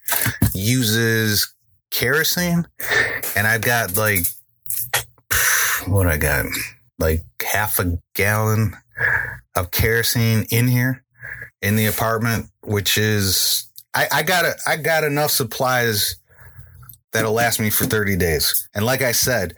uses 0.54 1.54
kerosene, 1.92 2.68
and 3.36 3.48
I've 3.48 3.62
got 3.62 3.96
like 3.96 4.26
what 5.86 6.08
I 6.08 6.18
got 6.18 6.46
like 6.98 7.24
half 7.42 7.80
a 7.80 8.00
gallon 8.16 8.76
of 9.56 9.72
kerosene 9.72 10.46
in 10.50 10.68
here 10.68 11.04
in 11.62 11.76
the 11.76 11.86
apartment, 11.86 12.50
which 12.62 12.98
is 12.98 13.70
I, 13.94 14.08
I 14.12 14.24
got 14.24 14.46
a, 14.46 14.56
I 14.68 14.78
got 14.78 15.04
enough 15.04 15.32
supplies 15.32 16.16
that'll 17.12 17.34
last 17.34 17.60
me 17.60 17.70
for 17.70 17.86
30 17.86 18.16
days. 18.18 18.68
And 18.74 18.86
like 18.86 19.02
I 19.02 19.12
said, 19.12 19.56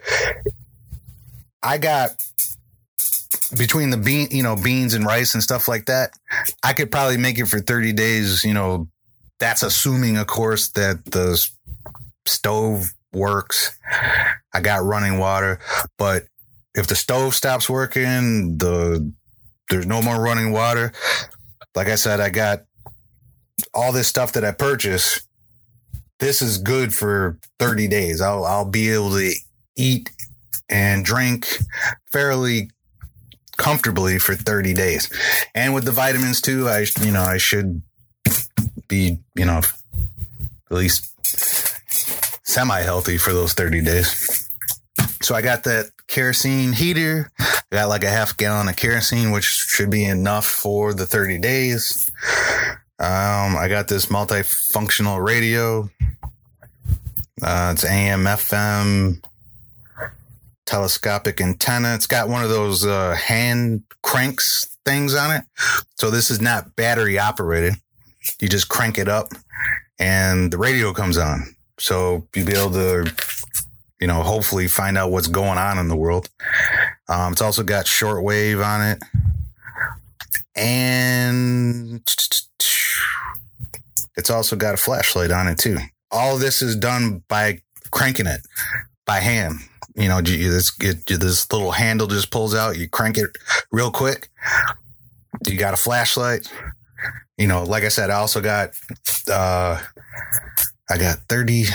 I 1.63 1.77
got 1.77 2.11
between 3.57 3.89
the 3.89 3.97
bean, 3.97 4.27
you 4.31 4.43
know, 4.43 4.55
beans 4.55 4.93
and 4.93 5.05
rice 5.05 5.33
and 5.33 5.43
stuff 5.43 5.67
like 5.67 5.85
that, 5.85 6.11
I 6.63 6.73
could 6.73 6.91
probably 6.91 7.17
make 7.17 7.39
it 7.39 7.45
for 7.45 7.59
30 7.59 7.93
days, 7.93 8.43
you 8.43 8.53
know, 8.53 8.87
that's 9.39 9.63
assuming 9.63 10.17
of 10.17 10.27
course 10.27 10.69
that 10.71 11.05
the 11.05 11.45
stove 12.25 12.85
works. 13.13 13.77
I 14.53 14.61
got 14.61 14.83
running 14.83 15.17
water, 15.17 15.59
but 15.97 16.25
if 16.73 16.87
the 16.87 16.95
stove 16.95 17.33
stops 17.35 17.69
working, 17.69 18.57
the 18.57 19.11
there's 19.69 19.85
no 19.85 20.01
more 20.01 20.21
running 20.21 20.51
water. 20.51 20.91
Like 21.75 21.87
I 21.87 21.95
said, 21.95 22.19
I 22.19 22.29
got 22.29 22.61
all 23.73 23.91
this 23.91 24.07
stuff 24.07 24.33
that 24.33 24.43
I 24.43 24.51
purchased. 24.51 25.27
This 26.19 26.41
is 26.41 26.57
good 26.57 26.93
for 26.93 27.37
30 27.59 27.87
days. 27.87 28.21
I'll 28.21 28.45
I'll 28.45 28.65
be 28.65 28.89
able 28.91 29.11
to 29.11 29.33
eat 29.75 30.09
and 30.69 31.03
drink 31.03 31.47
fairly 32.11 32.69
comfortably 33.57 34.19
for 34.19 34.35
30 34.35 34.73
days. 34.73 35.11
And 35.53 35.73
with 35.73 35.85
the 35.85 35.91
vitamins 35.91 36.41
too, 36.41 36.67
I 36.67 36.85
you 37.01 37.11
know, 37.11 37.21
I 37.21 37.37
should 37.37 37.81
be, 38.87 39.19
you 39.35 39.45
know, 39.45 39.61
at 40.71 40.77
least 40.77 41.11
semi 42.47 42.81
healthy 42.81 43.17
for 43.17 43.33
those 43.33 43.53
30 43.53 43.81
days. 43.81 44.49
So 45.21 45.35
I 45.35 45.41
got 45.41 45.63
that 45.63 45.91
kerosene 46.07 46.73
heater. 46.73 47.31
I 47.71 47.77
got 47.77 47.89
like 47.89 48.03
a 48.03 48.09
half 48.09 48.37
gallon 48.37 48.69
of 48.69 48.75
kerosene, 48.75 49.31
which 49.31 49.45
should 49.45 49.89
be 49.89 50.05
enough 50.05 50.45
for 50.45 50.93
the 50.93 51.05
30 51.05 51.39
days. 51.39 52.09
Um, 52.99 53.57
I 53.57 53.67
got 53.67 53.87
this 53.87 54.05
multifunctional 54.05 55.23
radio. 55.25 55.89
Uh, 57.41 57.71
it's 57.73 57.83
AM, 57.83 58.23
FM, 58.23 59.21
telescopic 60.65 61.41
antenna. 61.41 61.95
It's 61.95 62.07
got 62.07 62.29
one 62.29 62.43
of 62.43 62.49
those 62.49 62.85
uh, 62.85 63.15
hand 63.15 63.83
cranks 64.01 64.77
things 64.85 65.15
on 65.15 65.35
it. 65.35 65.43
So 65.95 66.09
this 66.09 66.29
is 66.31 66.39
not 66.39 66.75
battery 66.75 67.19
operated. 67.19 67.73
You 68.39 68.47
just 68.47 68.69
crank 68.69 68.97
it 68.97 69.09
up 69.09 69.33
and 69.99 70.51
the 70.51 70.57
radio 70.57 70.93
comes 70.93 71.17
on. 71.17 71.55
So 71.77 72.27
you'll 72.33 72.45
be 72.45 72.53
able 72.53 72.71
to, 72.71 73.13
you 73.99 74.07
know, 74.07 74.23
hopefully 74.23 74.67
find 74.67 74.97
out 74.97 75.11
what's 75.11 75.27
going 75.27 75.57
on 75.57 75.77
in 75.77 75.87
the 75.87 75.95
world. 75.95 76.29
Um, 77.07 77.33
it's 77.33 77.41
also 77.41 77.63
got 77.63 77.85
shortwave 77.85 78.65
on 78.65 78.81
it. 78.81 79.03
And 80.55 82.01
it's 84.15 84.29
also 84.29 84.55
got 84.55 84.73
a 84.73 84.77
flashlight 84.77 85.31
on 85.31 85.47
it 85.47 85.57
too. 85.57 85.77
All 86.11 86.37
this 86.37 86.61
is 86.61 86.75
done 86.75 87.23
by 87.27 87.61
cranking 87.91 88.27
it 88.27 88.41
by 89.05 89.19
hand. 89.19 89.59
You 89.95 90.09
know, 90.09 90.21
this 90.21 90.71
it, 90.81 91.05
this 91.05 91.51
little 91.51 91.71
handle 91.71 92.07
just 92.07 92.31
pulls 92.31 92.55
out. 92.55 92.77
You 92.77 92.89
crank 92.89 93.17
it 93.17 93.37
real 93.71 93.91
quick. 93.91 94.29
You 95.45 95.57
got 95.57 95.73
a 95.73 95.77
flashlight. 95.77 96.51
You 97.37 97.47
know, 97.47 97.63
like 97.63 97.83
I 97.83 97.89
said, 97.89 98.09
I 98.09 98.15
also 98.15 98.41
got 98.41 98.71
uh, 99.29 99.81
I 100.89 100.97
got 100.97 101.17
30, 101.29 101.65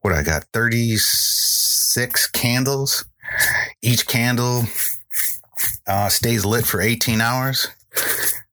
what 0.00 0.12
I 0.12 0.22
got? 0.22 0.44
36 0.52 2.26
candles. 2.28 3.04
Each 3.82 4.06
candle 4.06 4.64
uh, 5.86 6.08
stays 6.08 6.44
lit 6.44 6.66
for 6.66 6.80
18 6.80 7.20
hours. 7.20 7.68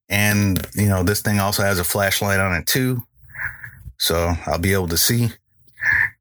And, 0.10 0.66
you 0.76 0.88
know, 0.88 1.04
this 1.04 1.22
thing 1.22 1.40
also 1.40 1.64
has 1.64 1.80
a 1.80 1.84
flashlight 1.84 2.40
on 2.40 2.54
it 2.56 2.68
too. 2.68 3.04
So 3.98 4.34
I'll 4.46 4.60
be 4.60 4.74
able 4.74 4.90
to 4.90 4.98
see 4.98 5.30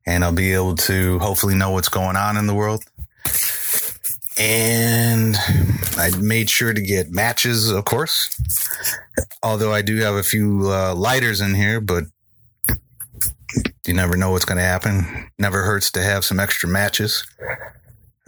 and 0.07 0.25
I'll 0.25 0.33
be 0.33 0.53
able 0.53 0.77
to 0.77 1.19
hopefully 1.19 1.55
know 1.55 1.71
what's 1.71 1.89
going 1.89 2.17
on 2.17 2.37
in 2.37 2.47
the 2.47 2.55
world. 2.55 2.85
And 4.39 5.37
I 5.97 6.11
made 6.19 6.49
sure 6.49 6.73
to 6.73 6.81
get 6.81 7.11
matches, 7.11 7.71
of 7.71 7.85
course. 7.85 8.41
Although 9.43 9.73
I 9.73 9.83
do 9.83 9.97
have 9.99 10.15
a 10.15 10.23
few 10.23 10.71
uh, 10.71 10.95
lighters 10.95 11.41
in 11.41 11.55
here, 11.55 11.81
but 11.81 12.05
you 13.87 13.95
never 13.95 14.17
know 14.17 14.31
what's 14.31 14.45
going 14.45 14.59
to 14.59 14.65
happen. 14.65 15.31
Never 15.39 15.63
hurts 15.65 15.91
to 15.93 16.03
have 16.03 16.25
some 16.25 16.41
extra 16.41 16.69
matches. 16.69 17.25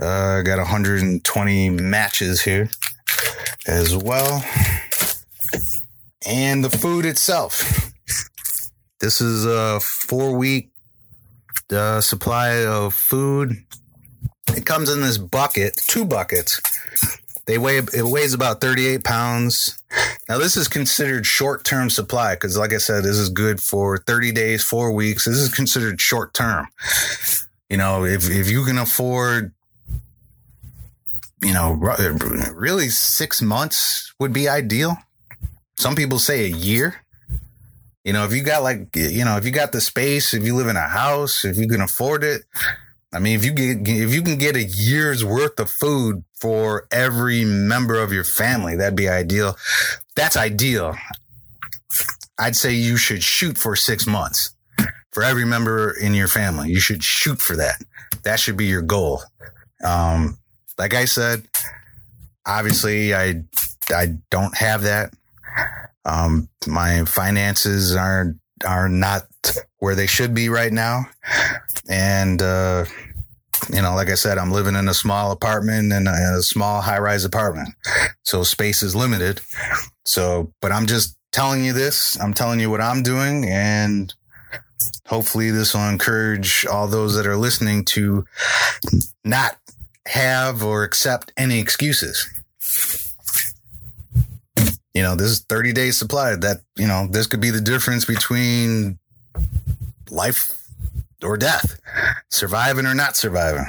Uh, 0.01 0.39
I 0.39 0.43
got 0.43 0.59
120 0.59 1.71
matches 1.71 2.43
here 2.43 2.69
as 3.67 3.97
well. 3.97 4.45
And 6.27 6.65
the 6.65 6.71
food 6.71 7.05
itself. 7.05 7.93
This 9.01 9.21
is 9.21 9.45
a 9.45 9.81
four 9.81 10.37
week 10.37 10.71
uh, 11.71 12.01
supply 12.01 12.65
of 12.65 12.95
food. 12.95 13.57
It 14.57 14.67
comes 14.67 14.91
in 14.91 15.01
this 15.01 15.19
bucket, 15.19 15.77
two 15.87 16.05
buckets. 16.05 16.61
They 17.47 17.59
weigh 17.59 17.79
it 17.79 18.05
weighs 18.05 18.33
about 18.33 18.61
38 18.61 19.05
pounds. 19.05 19.83
Now 20.29 20.39
this 20.39 20.57
is 20.57 20.69
considered 20.69 21.27
short 21.27 21.65
term 21.65 21.91
supply 21.91 22.35
because, 22.35 22.57
like 22.57 22.73
I 22.73 22.79
said, 22.79 23.05
this 23.05 23.17
is 23.17 23.29
good 23.29 23.61
for 23.61 23.99
30 23.99 24.33
days, 24.33 24.65
four 24.65 24.93
weeks. 24.93 25.27
This 25.27 25.37
is 25.37 25.55
considered 25.55 26.01
short 26.01 26.33
term. 26.33 26.67
You 27.69 27.77
know, 27.77 28.05
if 28.05 28.31
if 28.31 28.51
you 28.51 28.65
can 28.65 28.79
afford, 28.79 29.53
you 31.45 31.53
know, 31.53 31.73
really 32.55 32.89
six 32.89 33.43
months 33.43 34.13
would 34.19 34.33
be 34.33 34.49
ideal. 34.49 34.97
Some 35.79 35.95
people 35.95 36.19
say 36.19 36.45
a 36.45 36.49
year. 36.49 36.97
You 38.05 38.13
know, 38.13 38.25
if 38.25 38.33
you 38.33 38.43
got 38.43 38.63
like, 38.63 38.95
you 38.95 39.25
know, 39.25 39.37
if 39.37 39.45
you 39.45 39.51
got 39.51 39.73
the 39.73 39.81
space, 39.81 40.35
if 40.35 40.45
you 40.45 40.55
live 40.55 40.69
in 40.69 40.77
a 40.77 40.89
house, 40.89 41.45
if 41.45 41.57
you 41.57 41.69
can 41.69 41.81
afford 41.81 42.23
it, 42.23 42.43
I 43.13 43.19
mean, 43.19 43.37
if 43.37 43.45
you 43.45 43.53
get 43.53 43.89
if 43.89 44.13
you 44.13 44.23
can 44.23 44.39
get 44.39 44.57
a 44.57 44.65
year's 44.65 45.25
worth 45.25 45.59
of 45.61 45.71
food 45.71 46.25
for 46.35 46.87
every 46.91 47.45
member 47.45 48.01
of 48.01 48.13
your 48.13 48.25
family, 48.25 48.77
that'd 48.77 48.97
be 48.97 49.09
ideal. 49.09 49.57
That's 50.17 50.37
ideal. 50.37 50.97
I'd 52.39 52.57
say 52.57 52.73
you 52.73 52.97
should 52.97 53.23
shoot 53.23 53.57
for 53.57 53.77
six 53.77 54.07
months 54.07 54.55
for 55.13 55.23
every 55.23 55.45
member 55.45 55.97
in 55.97 56.13
your 56.13 56.27
family. 56.27 56.71
You 56.71 56.81
should 56.81 57.05
shoot 57.05 57.41
for 57.41 57.57
that. 57.57 57.77
That 58.25 58.41
should 58.41 58.57
be 58.57 58.67
your 58.67 58.83
goal. 58.83 59.23
Um, 59.85 60.39
like 60.79 60.95
I 60.95 61.05
said, 61.05 61.47
obviously, 62.47 63.15
I 63.15 63.43
I 63.91 64.15
don't 64.31 64.57
have 64.57 64.83
that. 64.83 65.13
Um, 66.05 66.49
my 66.67 67.05
finances 67.05 67.95
are 67.95 68.35
are 68.65 68.89
not 68.89 69.27
where 69.79 69.95
they 69.95 70.07
should 70.07 70.35
be 70.35 70.49
right 70.49 70.73
now, 70.73 71.07
and 71.89 72.41
uh, 72.43 72.85
you 73.73 73.83
know, 73.83 73.95
like 73.95 74.09
I 74.11 74.15
said, 74.15 74.39
I'm 74.39 74.51
living 74.51 74.75
in 74.75 74.89
a 74.89 74.95
small 74.95 75.31
apartment 75.31 75.93
and 75.93 76.09
a, 76.09 76.43
small 76.43 76.81
high 76.81 76.99
rise 76.99 77.25
apartment, 77.25 77.71
so 78.23 78.43
space 78.43 78.83
is 78.83 78.95
limited. 78.95 79.41
So, 80.05 80.53
but 80.61 80.73
I'm 80.73 80.87
just 80.87 81.17
telling 81.33 81.65
you 81.65 81.73
this. 81.73 82.21
I'm 82.21 82.35
telling 82.35 82.61
you 82.61 82.71
what 82.71 82.81
I'm 82.81 83.03
doing, 83.03 83.49
and 83.49 84.13
hopefully, 85.07 85.51
this 85.51 85.75
will 85.75 85.89
encourage 85.89 86.67
all 86.67 86.89
those 86.89 87.15
that 87.17 87.27
are 87.27 87.37
listening 87.37 87.85
to 87.87 88.25
not 89.25 89.57
have 90.07 90.63
or 90.63 90.85
accept 90.85 91.33
any 91.37 91.59
excuses 91.59 92.29
you 94.95 95.03
know, 95.03 95.17
this 95.17 95.29
is 95.29 95.41
30 95.41 95.73
days 95.73 95.99
supply. 95.99 96.37
That, 96.37 96.59
you 96.77 96.87
know, 96.87 97.09
this 97.11 97.27
could 97.27 97.41
be 97.41 97.51
the 97.51 97.61
difference 97.61 98.05
between 98.05 98.99
life 100.09 100.57
or 101.23 101.37
death, 101.37 101.81
surviving 102.31 102.87
or 102.87 102.95
not 102.95 103.17
surviving. 103.17 103.67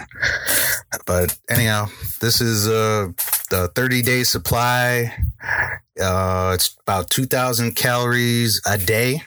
But 1.05 1.37
anyhow, 1.49 1.87
this 2.21 2.41
is 2.41 2.67
uh, 2.67 3.11
the 3.49 3.69
30 3.75 4.01
day 4.03 4.23
supply. 4.23 5.15
Uh, 5.99 6.51
it's 6.53 6.75
about 6.81 7.09
2,000 7.09 7.75
calories 7.75 8.61
a 8.67 8.77
day 8.77 9.23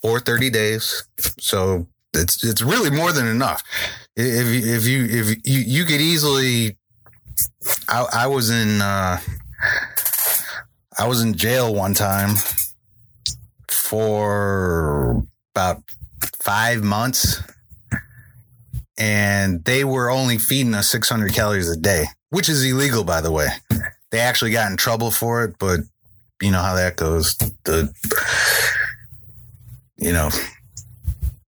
for 0.00 0.20
30 0.20 0.50
days. 0.50 1.04
So 1.38 1.86
it's 2.14 2.42
it's 2.42 2.62
really 2.62 2.90
more 2.90 3.12
than 3.12 3.26
enough. 3.26 3.62
If 4.20 4.48
if 4.66 4.84
you 4.84 5.04
if 5.04 5.28
you 5.46 5.60
you 5.60 5.84
could 5.84 6.00
easily, 6.00 6.76
I, 7.88 8.04
I 8.12 8.26
was 8.26 8.50
in 8.50 8.82
uh, 8.82 9.20
I 10.98 11.06
was 11.06 11.22
in 11.22 11.34
jail 11.34 11.72
one 11.72 11.94
time 11.94 12.34
for 13.68 15.22
about 15.54 15.82
five 16.40 16.82
months 16.82 17.40
and 18.98 19.64
they 19.64 19.84
were 19.84 20.10
only 20.10 20.38
feeding 20.38 20.74
us 20.74 20.88
600 20.88 21.32
calories 21.32 21.70
a 21.70 21.76
day, 21.76 22.06
which 22.30 22.48
is 22.48 22.64
illegal, 22.64 23.04
by 23.04 23.20
the 23.20 23.30
way. 23.30 23.48
They 24.10 24.18
actually 24.18 24.50
got 24.50 24.70
in 24.70 24.76
trouble 24.76 25.12
for 25.12 25.44
it, 25.44 25.54
but 25.60 25.80
you 26.42 26.50
know 26.50 26.60
how 26.60 26.74
that 26.74 26.96
goes. 26.96 27.36
The, 27.64 27.92
you 29.96 30.12
know, 30.12 30.30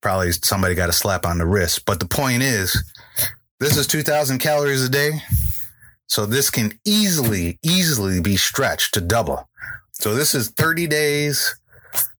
probably 0.07 0.31
somebody 0.31 0.77
got 0.77 0.89
a 0.89 0.93
slap 0.93 1.27
on 1.27 1.37
the 1.37 1.45
wrist. 1.45 1.85
But 1.85 1.99
the 1.99 2.07
point 2.07 2.41
is, 2.41 2.81
this 3.59 3.77
is 3.77 3.89
2,000 3.89 4.39
calories 4.39 4.85
a 4.85 4.89
day. 4.89 5.21
So 6.07 6.27
this 6.27 6.49
can 6.49 6.79
easily, 6.85 7.59
easily 7.65 8.21
be 8.21 8.37
stretched 8.37 8.95
to 8.95 9.01
double. 9.01 9.49
So 9.91 10.15
this 10.15 10.33
is 10.33 10.51
30 10.51 10.87
days, 10.87 11.59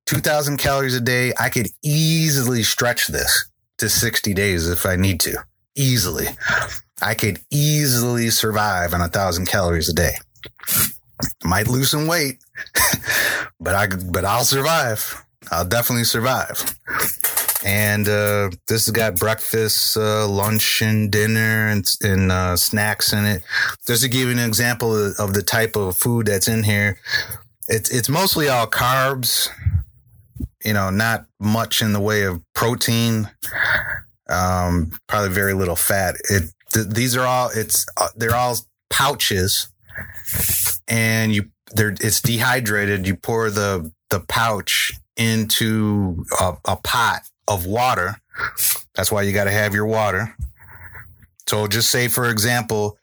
2000 0.06 0.58
calories 0.58 0.96
a 0.96 1.00
day. 1.00 1.32
I 1.40 1.48
could 1.48 1.70
easily 1.82 2.62
stretch 2.62 3.08
this 3.08 3.50
to 3.78 3.88
60 3.88 4.34
days 4.34 4.70
if 4.70 4.86
I 4.86 4.98
need 4.98 5.22
to. 5.22 5.38
Easily. 5.74 6.28
I 7.02 7.14
could 7.14 7.40
easily 7.52 8.32
survive 8.32 8.94
on 8.94 9.00
a 9.00 9.08
thousand 9.08 9.46
calories 9.46 9.88
a 9.88 9.94
day. 9.94 10.16
Might 11.46 11.70
lose 11.70 11.92
some 11.92 12.06
weight, 12.06 12.44
but 13.62 13.76
I, 13.76 13.88
could 13.88 14.12
but 14.12 14.26
I'll 14.26 14.44
survive. 14.44 15.24
I'll 15.52 15.66
definitely 15.66 16.06
survive 16.06 16.76
and 17.66 18.08
uh, 18.08 18.50
this 18.68 18.86
has 18.86 18.92
got 18.92 19.16
breakfast, 19.16 19.98
uh, 19.98 20.28
lunch, 20.28 20.82
and 20.82 21.12
dinner, 21.12 21.68
and, 21.68 21.86
and 22.02 22.32
uh, 22.32 22.56
snacks 22.56 23.14
in 23.14 23.26
it. 23.26 23.44
Just 23.86 24.04
to 24.04 24.10
give 24.10 24.28
you 24.28 24.32
an 24.32 24.40
example 24.40 25.14
of, 25.20 25.34
the 25.34 25.44
type 25.44 25.76
of 25.76 25.98
food 25.98 26.28
that's 26.28 26.48
in 26.48 26.64
here, 26.64 26.98
it's 27.68 27.90
it's 27.90 28.10
mostly 28.10 28.48
all 28.48 28.68
carbs. 28.68 29.50
You 30.64 30.74
know, 30.74 30.90
not 30.90 31.26
much 31.40 31.82
in 31.82 31.94
the 31.94 32.00
way 32.00 32.24
of 32.24 32.42
protein. 32.54 33.30
Um, 34.30 34.92
probably 35.08 35.30
very 35.30 35.54
little 35.54 35.76
fat. 35.76 36.16
It 36.30 36.52
th- 36.74 36.88
these 36.88 37.16
are 37.16 37.26
all 37.26 37.50
it's 37.54 37.86
uh, 37.98 38.10
they're 38.16 38.36
all 38.36 38.56
pouches, 38.90 39.68
and 40.88 41.34
you 41.34 41.50
they're 41.74 41.96
it's 42.00 42.22
dehydrated. 42.22 43.08
You 43.08 43.16
pour 43.16 43.50
the 43.50 43.92
the 44.10 44.22
pouch 44.22 44.94
into 45.18 46.26
a, 46.40 46.54
a 46.66 46.76
pot 46.78 47.22
of 47.48 47.66
water. 47.66 48.16
That's 48.96 49.12
why 49.12 49.24
you 49.24 49.34
got 49.34 49.46
to 49.46 49.52
have 49.52 49.74
your 49.74 49.86
water. 49.86 50.36
So 51.48 51.68
just 51.68 51.90
say, 51.90 52.08
for 52.08 52.30
example, 52.30 52.98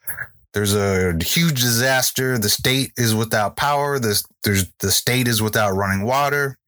there's 0.52 0.74
a 0.74 1.16
huge 1.22 1.60
disaster. 1.60 2.38
The 2.38 2.48
state 2.48 2.92
is 2.96 3.14
without 3.14 3.56
power. 3.56 3.98
This 3.98 4.24
there's 4.44 4.66
the 4.78 4.92
state 4.92 5.26
is 5.26 5.42
without 5.42 5.72
running 5.72 6.04
water. 6.06 6.58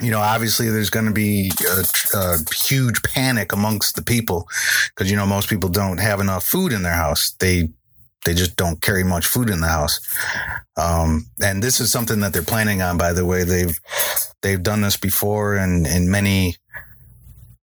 You 0.00 0.10
know, 0.10 0.20
obviously, 0.20 0.68
there's 0.70 0.90
going 0.90 1.06
to 1.06 1.12
be 1.12 1.50
a, 1.68 2.16
a, 2.16 2.36
huge 2.66 3.02
panic 3.02 3.52
amongst 3.52 3.96
the 3.96 4.02
people 4.02 4.48
because 4.90 5.10
you 5.10 5.16
know 5.16 5.26
most 5.26 5.48
people 5.48 5.68
don't 5.68 5.98
have 5.98 6.20
enough 6.20 6.44
food 6.44 6.72
in 6.72 6.82
their 6.82 6.92
house. 6.92 7.32
They 7.38 7.70
they 8.24 8.34
just 8.34 8.56
don't 8.56 8.82
carry 8.82 9.04
much 9.04 9.26
food 9.26 9.50
in 9.50 9.60
the 9.60 9.68
house. 9.68 10.00
Um, 10.76 11.26
and 11.42 11.62
this 11.62 11.80
is 11.80 11.90
something 11.90 12.20
that 12.20 12.32
they're 12.32 12.42
planning 12.42 12.82
on. 12.82 12.98
By 12.98 13.12
the 13.12 13.24
way, 13.24 13.44
they've 13.44 13.78
they've 14.42 14.62
done 14.62 14.82
this 14.82 14.96
before 14.96 15.56
in 15.56 15.86
in 15.86 16.10
many 16.10 16.56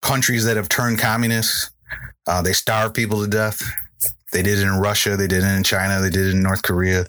countries 0.02 0.44
that 0.44 0.56
have 0.56 0.68
turned 0.68 0.98
communist. 0.98 1.70
Uh, 2.26 2.42
they 2.42 2.52
starve 2.52 2.94
people 2.94 3.22
to 3.22 3.28
death. 3.28 3.62
They 4.32 4.42
did 4.42 4.58
it 4.58 4.62
in 4.62 4.78
Russia. 4.78 5.16
They 5.16 5.26
did 5.26 5.42
it 5.42 5.56
in 5.56 5.64
China. 5.64 6.00
They 6.00 6.10
did 6.10 6.26
it 6.26 6.34
in 6.34 6.42
North 6.42 6.62
Korea. 6.62 7.06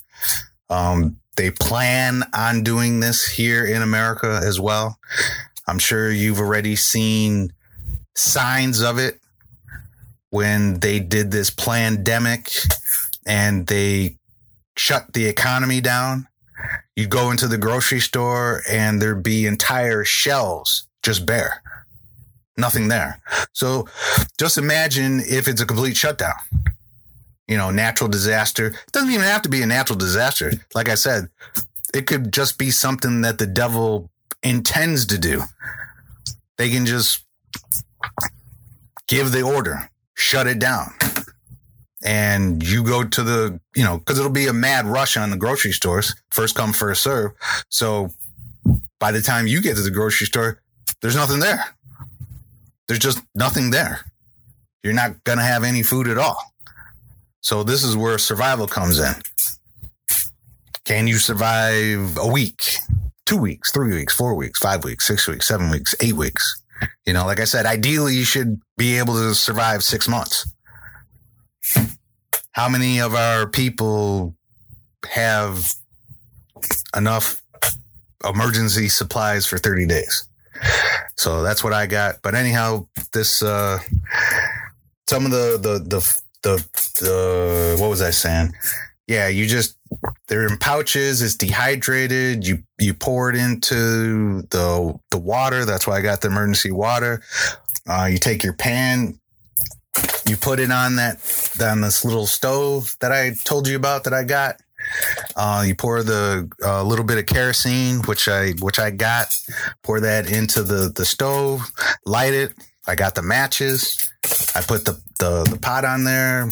Um, 0.69 1.17
they 1.35 1.51
plan 1.51 2.23
on 2.33 2.63
doing 2.63 2.99
this 2.99 3.25
here 3.25 3.65
in 3.65 3.81
America 3.81 4.39
as 4.43 4.59
well. 4.59 4.97
I'm 5.67 5.79
sure 5.79 6.11
you've 6.11 6.39
already 6.39 6.75
seen 6.75 7.53
signs 8.15 8.81
of 8.81 8.99
it 8.99 9.19
when 10.29 10.79
they 10.79 10.99
did 10.99 11.31
this 11.31 11.49
pandemic 11.49 12.51
and 13.25 13.67
they 13.67 14.17
shut 14.77 15.13
the 15.13 15.25
economy 15.25 15.81
down. 15.81 16.27
You 16.95 17.07
go 17.07 17.31
into 17.31 17.47
the 17.47 17.57
grocery 17.57 17.99
store 17.99 18.61
and 18.69 19.01
there'd 19.01 19.23
be 19.23 19.45
entire 19.45 20.03
shelves 20.05 20.87
just 21.01 21.25
bare 21.25 21.61
nothing 22.57 22.87
there. 22.87 23.19
So 23.53 23.87
just 24.39 24.57
imagine 24.57 25.21
if 25.21 25.47
it's 25.47 25.61
a 25.61 25.65
complete 25.65 25.97
shutdown. 25.97 26.35
You 27.47 27.57
know, 27.57 27.71
natural 27.71 28.09
disaster. 28.09 28.67
It 28.67 28.91
doesn't 28.91 29.09
even 29.09 29.25
have 29.25 29.41
to 29.43 29.49
be 29.49 29.61
a 29.61 29.65
natural 29.65 29.97
disaster. 29.97 30.53
Like 30.73 30.89
I 30.89 30.95
said, 30.95 31.29
it 31.93 32.07
could 32.07 32.31
just 32.31 32.57
be 32.57 32.71
something 32.71 33.21
that 33.21 33.37
the 33.37 33.47
devil 33.47 34.09
intends 34.41 35.05
to 35.07 35.17
do. 35.17 35.43
They 36.57 36.69
can 36.69 36.85
just 36.85 37.25
give 39.07 39.31
the 39.31 39.41
order, 39.41 39.89
shut 40.15 40.47
it 40.47 40.59
down. 40.59 40.93
And 42.03 42.61
you 42.61 42.83
go 42.83 43.03
to 43.03 43.23
the, 43.23 43.59
you 43.75 43.83
know, 43.83 43.97
because 43.97 44.19
it'll 44.19 44.31
be 44.31 44.47
a 44.47 44.53
mad 44.53 44.85
rush 44.85 45.15
on 45.15 45.29
the 45.29 45.37
grocery 45.37 45.71
stores, 45.71 46.13
first 46.31 46.55
come, 46.55 46.73
first 46.73 47.01
serve. 47.01 47.31
So 47.69 48.11
by 48.99 49.11
the 49.11 49.21
time 49.21 49.47
you 49.47 49.61
get 49.61 49.75
to 49.77 49.81
the 49.81 49.91
grocery 49.91 50.27
store, 50.27 50.59
there's 51.01 51.15
nothing 51.15 51.39
there 51.39 51.65
there's 52.87 52.99
just 52.99 53.21
nothing 53.33 53.71
there. 53.71 54.01
You're 54.83 54.93
not 54.93 55.23
going 55.23 55.37
to 55.37 55.43
have 55.43 55.63
any 55.63 55.83
food 55.83 56.07
at 56.07 56.17
all. 56.17 56.37
So 57.41 57.63
this 57.63 57.83
is 57.83 57.95
where 57.95 58.17
survival 58.17 58.67
comes 58.67 58.99
in. 58.99 59.13
Can 60.85 61.07
you 61.07 61.15
survive 61.15 62.17
a 62.17 62.27
week, 62.27 62.77
two 63.25 63.37
weeks, 63.37 63.71
three 63.71 63.93
weeks, 63.95 64.13
four 64.13 64.35
weeks, 64.35 64.59
five 64.59 64.83
weeks, 64.83 65.07
six 65.07 65.27
weeks, 65.27 65.47
seven 65.47 65.69
weeks, 65.69 65.95
eight 66.01 66.13
weeks? 66.13 66.61
You 67.05 67.13
know, 67.13 67.25
like 67.25 67.39
I 67.39 67.45
said, 67.45 67.65
ideally 67.65 68.15
you 68.15 68.25
should 68.25 68.61
be 68.77 68.97
able 68.97 69.13
to 69.13 69.33
survive 69.33 69.83
six 69.83 70.07
months. 70.07 70.51
How 72.53 72.69
many 72.69 72.99
of 72.99 73.15
our 73.15 73.47
people 73.47 74.35
have 75.09 75.73
enough 76.95 77.41
emergency 78.23 78.87
supplies 78.89 79.45
for 79.45 79.57
30 79.57 79.87
days? 79.87 80.27
So 81.17 81.43
that's 81.43 81.63
what 81.63 81.73
I 81.73 81.87
got. 81.87 82.15
But 82.21 82.35
anyhow, 82.35 82.87
this 83.11 83.43
uh 83.43 83.79
some 85.07 85.25
of 85.25 85.31
the 85.31 85.57
the 85.61 85.79
the 85.79 86.21
the, 86.43 86.65
the 87.01 87.77
what 87.79 87.89
was 87.89 88.01
I 88.01 88.11
saying? 88.11 88.53
Yeah, 89.07 89.27
you 89.27 89.45
just 89.45 89.77
they're 90.27 90.47
in 90.47 90.57
pouches. 90.57 91.21
It's 91.21 91.35
dehydrated. 91.35 92.47
You 92.47 92.63
you 92.79 92.93
pour 92.93 93.29
it 93.29 93.35
into 93.35 94.43
the 94.43 94.97
the 95.11 95.17
water. 95.17 95.65
That's 95.65 95.87
why 95.87 95.97
I 95.97 96.01
got 96.01 96.21
the 96.21 96.27
emergency 96.27 96.71
water. 96.71 97.21
Uh, 97.87 98.07
you 98.11 98.17
take 98.17 98.43
your 98.43 98.53
pan, 98.53 99.19
you 100.33 100.37
put 100.37 100.59
it 100.59 100.71
on 100.71 100.95
that 100.95 101.19
on 101.61 101.81
this 101.81 102.03
little 102.03 102.25
stove 102.25 102.95
that 103.01 103.11
I 103.11 103.35
told 103.43 103.67
you 103.67 103.75
about 103.75 104.05
that 104.05 104.13
I 104.13 104.23
got. 104.23 104.59
Uh, 105.35 105.63
you 105.67 105.75
pour 105.75 106.01
the 106.01 106.49
uh, 106.65 106.81
little 106.81 107.05
bit 107.05 107.19
of 107.19 107.27
kerosene, 107.27 108.01
which 108.07 108.27
I 108.27 108.53
which 108.53 108.79
I 108.79 108.89
got. 108.89 109.27
Pour 109.83 109.99
that 109.99 110.31
into 110.31 110.63
the 110.63 110.91
the 110.93 111.05
stove. 111.05 111.61
Light 112.07 112.33
it. 112.33 112.53
I 112.87 112.95
got 112.95 113.13
the 113.13 113.21
matches. 113.21 113.95
I 114.55 114.61
put 114.61 114.85
the 114.85 114.99
the, 115.19 115.43
the 115.43 115.59
pot 115.59 115.85
on 115.85 116.03
there. 116.03 116.49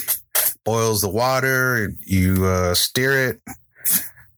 Boils 0.63 1.01
the 1.01 1.09
water. 1.09 1.91
You 2.05 2.45
uh, 2.45 2.75
stir 2.75 3.29
it. 3.29 3.41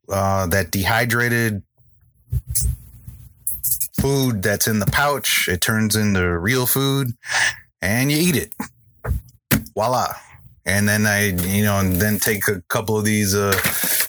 Uh, 0.07 0.47
that 0.47 0.71
dehydrated 0.71 1.63
food 3.99 4.41
that's 4.41 4.67
in 4.67 4.79
the 4.79 4.85
pouch, 4.85 5.47
it 5.49 5.61
turns 5.61 5.95
into 5.95 6.37
real 6.37 6.65
food 6.65 7.13
and 7.83 8.11
you 8.11 8.17
eat 8.17 8.35
it. 8.35 8.51
Voila. 9.73 10.13
And 10.65 10.87
then 10.87 11.05
I, 11.05 11.29
you 11.29 11.63
know, 11.63 11.79
and 11.79 11.95
then 11.95 12.19
take 12.19 12.47
a 12.47 12.61
couple 12.69 12.97
of 12.97 13.03
these 13.03 13.35
uh, 13.35 13.53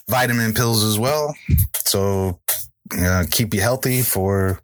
vitamin 0.09 0.55
pills 0.55 0.85
as 0.85 0.99
well. 0.99 1.35
So 1.75 2.39
uh, 2.97 3.25
keep 3.31 3.55
you 3.55 3.61
healthy 3.61 4.03
for 4.03 4.61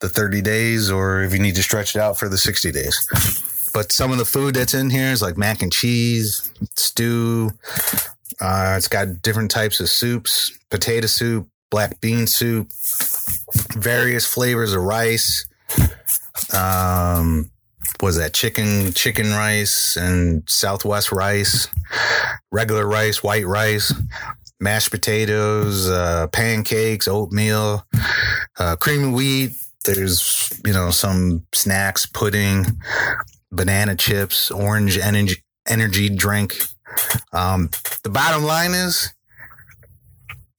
the 0.00 0.08
30 0.08 0.42
days 0.42 0.90
or 0.90 1.22
if 1.22 1.32
you 1.32 1.38
need 1.38 1.54
to 1.54 1.62
stretch 1.62 1.96
it 1.96 2.00
out 2.00 2.18
for 2.18 2.28
the 2.28 2.36
60 2.38 2.70
days. 2.72 3.70
But 3.72 3.92
some 3.92 4.12
of 4.12 4.18
the 4.18 4.24
food 4.24 4.54
that's 4.54 4.74
in 4.74 4.90
here 4.90 5.08
is 5.08 5.22
like 5.22 5.36
mac 5.36 5.62
and 5.62 5.72
cheese, 5.72 6.52
stew. 6.76 7.50
Uh, 8.40 8.74
it's 8.76 8.88
got 8.88 9.22
different 9.22 9.50
types 9.50 9.80
of 9.80 9.88
soups, 9.88 10.50
potato 10.70 11.06
soup, 11.06 11.48
black 11.70 12.00
bean 12.00 12.26
soup, 12.26 12.68
various 13.74 14.26
flavors 14.26 14.72
of 14.72 14.82
rice. 14.82 15.46
Um, 16.54 17.50
was 18.02 18.16
that 18.16 18.34
chicken, 18.34 18.92
chicken 18.92 19.30
rice 19.30 19.96
and 19.96 20.42
Southwest 20.48 21.12
rice, 21.12 21.68
regular 22.52 22.86
rice, 22.86 23.22
white 23.22 23.46
rice, 23.46 23.92
mashed 24.60 24.90
potatoes, 24.90 25.88
uh, 25.88 26.26
pancakes, 26.28 27.08
oatmeal, 27.08 27.86
uh, 28.58 28.76
of 28.76 29.12
wheat. 29.12 29.52
There's, 29.84 30.52
you 30.64 30.72
know, 30.72 30.90
some 30.90 31.46
snacks, 31.54 32.06
pudding, 32.06 32.66
banana 33.52 33.94
chips, 33.94 34.50
orange 34.50 34.98
energy, 34.98 35.36
energy 35.66 36.08
drink. 36.08 36.58
Um, 37.32 37.70
the 38.02 38.10
bottom 38.10 38.44
line 38.44 38.72
is 38.72 39.12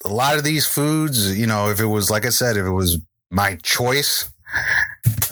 a 0.06 0.10
lot 0.10 0.38
of 0.38 0.44
these 0.44 0.66
foods, 0.66 1.38
you 1.38 1.48
know, 1.48 1.70
if 1.70 1.80
it 1.80 1.86
was, 1.86 2.10
like 2.10 2.26
I 2.26 2.30
said, 2.30 2.58
if 2.58 2.66
it 2.66 2.72
was 2.72 3.00
my 3.30 3.58
choice, 3.64 4.32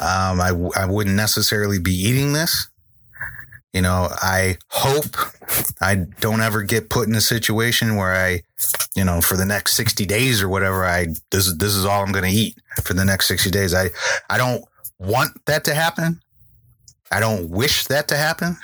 um, 0.06 0.40
I, 0.40 0.50
I 0.76 0.86
wouldn't 0.86 1.16
necessarily 1.16 1.80
be 1.80 1.94
eating 1.94 2.34
this. 2.34 2.68
You 3.74 3.82
know, 3.82 4.08
I 4.12 4.58
hope 4.70 5.18
I 5.82 5.96
don't 5.96 6.42
ever 6.42 6.62
get 6.62 6.90
put 6.90 7.08
in 7.08 7.16
a 7.16 7.22
situation 7.22 7.96
where 7.96 8.14
I, 8.14 8.44
you 8.96 9.04
know, 9.04 9.20
for 9.20 9.36
the 9.36 9.46
next 9.46 9.76
60 9.76 10.06
days 10.06 10.42
or 10.44 10.48
whatever, 10.48 10.86
I, 10.86 11.08
this 11.32 11.48
is, 11.48 11.58
this 11.58 11.74
is 11.74 11.86
all 11.86 12.04
I'm 12.04 12.12
going 12.12 12.24
to 12.24 12.38
eat 12.38 12.56
for 12.84 12.94
the 12.94 13.04
next 13.04 13.28
60 13.28 13.50
days. 13.50 13.74
I, 13.74 13.90
I 14.30 14.38
don't 14.38 14.64
want 15.00 15.44
that 15.46 15.66
to 15.66 15.74
happen. 15.74 16.22
I 17.12 17.20
don't 17.20 17.50
wish 17.50 17.86
that 17.88 18.08
to 18.10 18.16
happen, 18.16 18.58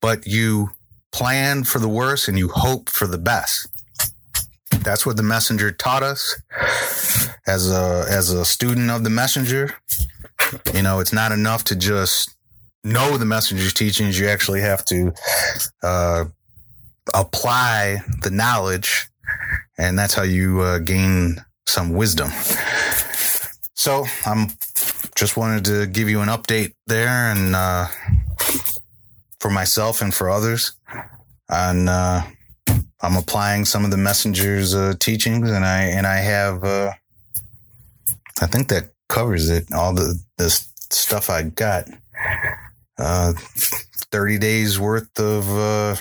but 0.00 0.26
you 0.26 0.70
plan 1.10 1.64
for 1.64 1.78
the 1.78 1.88
worst 1.88 2.28
and 2.28 2.38
you 2.38 2.48
hope 2.48 2.90
for 2.90 3.06
the 3.06 3.18
best. 3.18 3.66
That's 4.82 5.04
what 5.04 5.16
the 5.16 5.22
messenger 5.22 5.72
taught 5.72 6.02
us 6.02 6.36
as 7.48 7.70
a 7.70 8.04
as 8.08 8.30
a 8.30 8.44
student 8.44 8.90
of 8.90 9.02
the 9.02 9.10
messenger. 9.10 9.74
You 10.74 10.82
know, 10.82 11.00
it's 11.00 11.12
not 11.12 11.32
enough 11.32 11.64
to 11.64 11.76
just 11.76 12.34
know 12.84 13.16
the 13.16 13.24
messenger's 13.24 13.74
teachings. 13.74 14.18
You 14.18 14.28
actually 14.28 14.60
have 14.60 14.84
to 14.86 15.12
uh, 15.82 16.24
apply 17.14 18.02
the 18.22 18.30
knowledge, 18.30 19.08
and 19.78 19.98
that's 19.98 20.14
how 20.14 20.22
you 20.22 20.60
uh, 20.60 20.78
gain 20.78 21.44
some 21.66 21.92
wisdom. 21.92 22.30
So 23.74 24.04
I'm 24.26 24.48
just 25.16 25.36
wanted 25.36 25.64
to 25.66 25.86
give 25.86 26.08
you 26.08 26.20
an 26.20 26.28
update 26.28 26.74
there, 26.86 27.08
and 27.08 27.56
uh, 27.56 27.86
for 29.40 29.50
myself 29.50 30.02
and 30.02 30.12
for 30.14 30.28
others, 30.30 30.72
and 31.48 31.88
uh, 31.88 32.22
I'm 33.00 33.16
applying 33.16 33.64
some 33.64 33.84
of 33.84 33.90
the 33.90 33.96
messenger's 33.96 34.74
uh, 34.74 34.94
teachings, 34.98 35.50
and 35.50 35.64
I 35.64 35.82
and 35.84 36.06
I 36.06 36.16
have 36.16 36.64
uh, 36.64 36.92
I 38.40 38.46
think 38.46 38.68
that 38.68 38.92
covers 39.08 39.48
it. 39.50 39.72
All 39.72 39.92
the 39.94 40.18
the 40.36 40.50
stuff 40.90 41.30
I 41.30 41.42
got. 41.42 41.88
Uh, 42.98 43.32
30 44.10 44.38
days 44.38 44.80
worth 44.80 45.20
of 45.20 45.48
uh, 45.56 45.94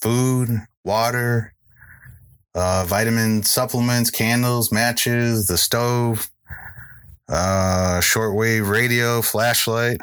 food, 0.00 0.48
water, 0.84 1.52
uh, 2.54 2.84
vitamin 2.86 3.42
supplements, 3.42 4.10
candles, 4.10 4.72
matches, 4.72 5.46
the 5.46 5.58
stove, 5.58 6.30
uh, 7.28 8.00
shortwave 8.00 8.68
radio, 8.70 9.20
flashlight, 9.20 9.98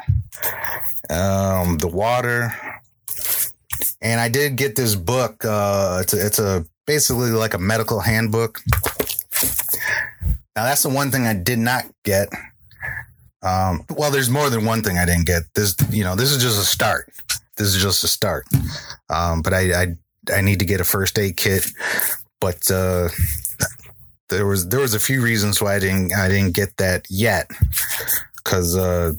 um, 1.08 1.78
the 1.78 1.88
water. 1.88 2.52
And 4.02 4.20
I 4.20 4.28
did 4.28 4.56
get 4.56 4.76
this 4.76 4.94
book. 4.94 5.44
Uh, 5.44 5.98
it's 6.02 6.12
a, 6.12 6.26
it's 6.26 6.38
a 6.38 6.64
basically 6.86 7.30
like 7.30 7.54
a 7.54 7.58
medical 7.58 8.00
handbook. 8.00 8.60
Now 10.60 10.66
that's 10.66 10.82
the 10.82 10.90
one 10.90 11.10
thing 11.10 11.26
I 11.26 11.32
did 11.32 11.58
not 11.58 11.84
get 12.04 12.28
um, 13.42 13.84
well, 13.90 14.10
there's 14.10 14.28
more 14.28 14.50
than 14.50 14.64
one 14.64 14.82
thing 14.82 14.98
I 14.98 15.06
didn't 15.06 15.26
get. 15.26 15.42
This, 15.54 15.74
you 15.90 16.04
know, 16.04 16.14
this 16.14 16.30
is 16.30 16.42
just 16.42 16.60
a 16.60 16.64
start. 16.64 17.10
This 17.56 17.68
is 17.68 17.82
just 17.82 18.04
a 18.04 18.08
start. 18.08 18.46
Um, 19.08 19.42
but 19.42 19.54
I, 19.54 19.82
I, 19.82 19.86
I 20.34 20.40
need 20.40 20.58
to 20.58 20.66
get 20.66 20.80
a 20.80 20.84
first 20.84 21.18
aid 21.18 21.36
kit. 21.36 21.66
But 22.40 22.70
uh, 22.70 23.08
there 24.28 24.46
was 24.46 24.68
there 24.68 24.80
was 24.80 24.94
a 24.94 25.00
few 25.00 25.22
reasons 25.22 25.60
why 25.60 25.76
I 25.76 25.78
didn't 25.78 26.14
I 26.14 26.28
didn't 26.28 26.54
get 26.54 26.76
that 26.76 27.06
yet 27.10 27.50
because 28.36 28.76
uh, 28.76 29.12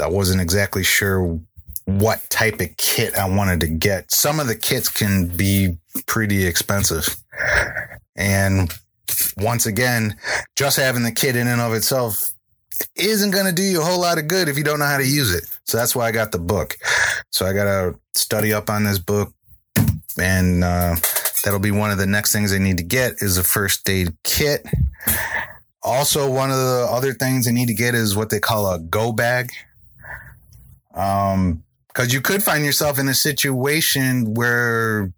I 0.00 0.08
wasn't 0.08 0.40
exactly 0.40 0.84
sure 0.84 1.40
what 1.84 2.28
type 2.30 2.60
of 2.60 2.76
kit 2.76 3.16
I 3.16 3.28
wanted 3.28 3.60
to 3.60 3.68
get. 3.68 4.12
Some 4.12 4.40
of 4.40 4.48
the 4.48 4.56
kits 4.56 4.88
can 4.88 5.28
be 5.28 5.76
pretty 6.06 6.46
expensive, 6.46 7.16
and 8.16 8.72
once 9.36 9.66
again, 9.66 10.16
just 10.56 10.76
having 10.76 11.02
the 11.02 11.12
kit 11.12 11.36
in 11.36 11.46
and 11.46 11.60
of 11.60 11.74
itself 11.74 12.34
isn't 12.94 13.30
going 13.30 13.46
to 13.46 13.52
do 13.52 13.62
you 13.62 13.80
a 13.80 13.84
whole 13.84 14.00
lot 14.00 14.18
of 14.18 14.28
good 14.28 14.48
if 14.48 14.58
you 14.58 14.64
don't 14.64 14.78
know 14.78 14.86
how 14.86 14.98
to 14.98 15.06
use 15.06 15.34
it. 15.34 15.44
So 15.64 15.78
that's 15.78 15.94
why 15.94 16.06
I 16.06 16.12
got 16.12 16.32
the 16.32 16.38
book. 16.38 16.76
So 17.30 17.46
I 17.46 17.52
got 17.52 17.64
to 17.64 17.98
study 18.14 18.52
up 18.52 18.70
on 18.70 18.84
this 18.84 18.98
book 18.98 19.32
and 20.18 20.64
uh, 20.64 20.96
that'll 21.44 21.60
be 21.60 21.70
one 21.70 21.90
of 21.90 21.98
the 21.98 22.06
next 22.06 22.32
things 22.32 22.52
I 22.52 22.58
need 22.58 22.78
to 22.78 22.84
get 22.84 23.14
is 23.22 23.38
a 23.38 23.44
first 23.44 23.88
aid 23.88 24.14
kit. 24.24 24.66
Also, 25.82 26.30
one 26.30 26.50
of 26.50 26.56
the 26.56 26.88
other 26.90 27.12
things 27.12 27.46
I 27.46 27.52
need 27.52 27.68
to 27.68 27.74
get 27.74 27.94
is 27.94 28.16
what 28.16 28.30
they 28.30 28.40
call 28.40 28.70
a 28.72 28.78
go 28.78 29.12
bag. 29.12 29.50
Um, 30.94 31.62
cause 31.92 32.12
you 32.12 32.20
could 32.20 32.42
find 32.42 32.64
yourself 32.64 32.98
in 32.98 33.08
a 33.08 33.14
situation 33.14 34.34
where 34.34 35.12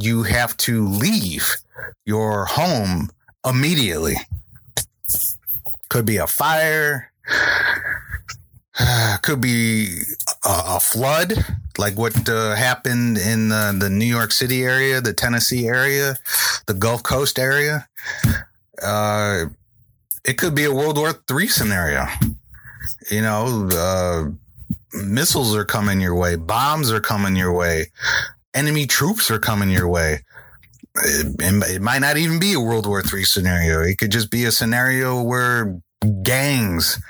you 0.00 0.22
have 0.22 0.56
to 0.58 0.86
leave 0.86 1.56
your 2.04 2.46
home 2.46 3.10
immediately. 3.46 4.16
Could 5.88 6.06
be 6.06 6.16
a 6.16 6.26
fire. 6.26 7.12
Could 9.22 9.40
be 9.40 10.02
a, 10.44 10.62
a 10.76 10.80
flood, 10.80 11.34
like 11.78 11.96
what 11.96 12.28
uh, 12.28 12.54
happened 12.54 13.18
in 13.18 13.48
the, 13.48 13.76
the 13.78 13.90
New 13.90 14.06
York 14.06 14.32
City 14.32 14.62
area, 14.62 15.00
the 15.00 15.12
Tennessee 15.12 15.66
area, 15.66 16.16
the 16.66 16.74
Gulf 16.74 17.02
Coast 17.02 17.38
area. 17.38 17.88
Uh, 18.80 19.46
it 20.24 20.38
could 20.38 20.54
be 20.54 20.64
a 20.64 20.72
World 20.72 20.96
War 20.96 21.12
III 21.28 21.48
scenario. 21.48 22.06
You 23.10 23.22
know, 23.22 23.68
uh, 23.72 24.30
missiles 24.92 25.56
are 25.56 25.64
coming 25.64 26.00
your 26.00 26.14
way, 26.14 26.36
bombs 26.36 26.92
are 26.92 27.00
coming 27.00 27.34
your 27.34 27.52
way, 27.52 27.86
enemy 28.54 28.86
troops 28.86 29.30
are 29.30 29.38
coming 29.38 29.70
your 29.70 29.88
way 29.88 30.22
it, 31.04 31.36
it 31.40 31.82
might 31.82 32.00
not 32.00 32.16
even 32.16 32.38
be 32.38 32.54
a 32.54 32.60
World 32.60 32.86
War 32.86 33.02
III 33.02 33.24
scenario. 33.24 33.82
It 33.82 33.98
could 33.98 34.10
just 34.10 34.30
be 34.30 34.44
a 34.44 34.52
scenario 34.52 35.22
where 35.22 35.80
gangs, 36.22 37.00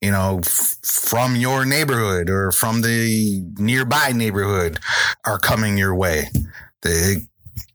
you 0.00 0.10
know, 0.10 0.40
f- 0.44 0.74
from 0.82 1.36
your 1.36 1.64
neighborhood 1.64 2.30
or 2.30 2.52
from 2.52 2.82
the 2.82 3.44
nearby 3.58 4.12
neighborhood 4.12 4.78
are 5.26 5.38
coming 5.38 5.76
your 5.76 5.94
way. 5.94 6.28
It 6.84 7.22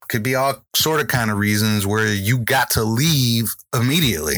could 0.07 0.23
be 0.23 0.35
all 0.35 0.63
sort 0.75 1.01
of 1.01 1.07
kind 1.07 1.31
of 1.31 1.37
reasons 1.37 1.85
where 1.85 2.13
you 2.13 2.39
got 2.39 2.71
to 2.71 2.83
leave 2.83 3.53
immediately. 3.73 4.37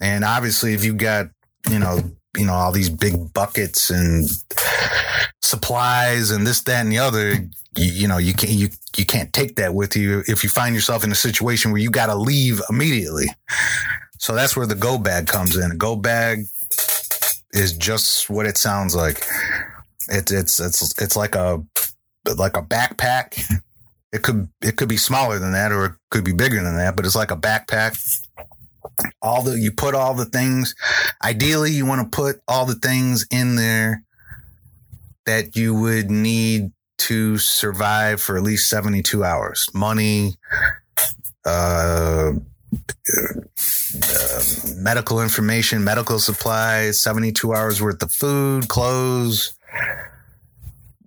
And 0.00 0.24
obviously, 0.24 0.74
if 0.74 0.84
you 0.84 0.94
got, 0.94 1.28
you 1.70 1.78
know, 1.78 1.98
you 2.36 2.44
know, 2.44 2.52
all 2.52 2.72
these 2.72 2.90
big 2.90 3.32
buckets 3.32 3.90
and 3.90 4.28
supplies 5.40 6.30
and 6.30 6.46
this, 6.46 6.62
that, 6.64 6.82
and 6.82 6.92
the 6.92 6.98
other, 6.98 7.48
you, 7.76 7.92
you 7.92 8.08
know, 8.08 8.18
you 8.18 8.34
can't, 8.34 8.52
you, 8.52 8.68
you 8.96 9.04
can't 9.04 9.32
take 9.32 9.56
that 9.56 9.74
with 9.74 9.96
you 9.96 10.22
if 10.26 10.42
you 10.42 10.50
find 10.50 10.74
yourself 10.74 11.04
in 11.04 11.12
a 11.12 11.16
situation 11.16 11.72
where 11.72 11.80
you 11.80 11.90
got 11.90 12.06
to 12.06 12.14
leave 12.14 12.60
immediately. 12.70 13.26
So 14.18 14.34
that's 14.34 14.56
where 14.56 14.66
the 14.66 14.74
go 14.74 14.98
bag 14.98 15.26
comes 15.26 15.56
in. 15.56 15.70
A 15.70 15.76
go 15.76 15.96
bag 15.96 16.44
is 17.52 17.76
just 17.76 18.30
what 18.30 18.46
it 18.46 18.56
sounds 18.56 18.94
like. 18.94 19.22
It's, 20.08 20.32
it's, 20.32 20.60
it's, 20.60 21.00
it's 21.00 21.16
like 21.16 21.34
a, 21.34 21.62
like 22.36 22.56
a 22.56 22.62
backpack. 22.62 23.60
It 24.12 24.22
could, 24.22 24.48
it 24.62 24.76
could 24.76 24.88
be 24.88 24.96
smaller 24.96 25.38
than 25.38 25.52
that 25.52 25.72
or 25.72 25.84
it 25.86 25.92
could 26.10 26.24
be 26.24 26.32
bigger 26.32 26.62
than 26.62 26.76
that, 26.76 26.96
but 26.96 27.04
it's 27.04 27.16
like 27.16 27.30
a 27.30 27.36
backpack 27.36 28.22
all 29.20 29.42
the 29.42 29.58
you 29.58 29.70
put 29.70 29.94
all 29.94 30.14
the 30.14 30.24
things 30.24 30.74
ideally 31.22 31.70
you 31.70 31.84
want 31.84 32.00
to 32.00 32.16
put 32.16 32.40
all 32.48 32.64
the 32.64 32.76
things 32.76 33.26
in 33.30 33.56
there 33.56 34.02
that 35.26 35.56
you 35.56 35.74
would 35.74 36.10
need 36.10 36.70
to 37.06 37.38
survive 37.38 38.20
for 38.20 38.36
at 38.36 38.42
least 38.42 38.68
72 38.68 39.22
hours. 39.22 39.68
Money, 39.72 40.34
uh, 41.44 42.32
uh, 42.32 44.40
medical 44.74 45.22
information, 45.22 45.84
medical 45.84 46.18
supplies, 46.18 47.00
72 47.00 47.54
hours 47.54 47.80
worth 47.80 48.02
of 48.02 48.10
food, 48.10 48.66
clothes. 48.66 49.54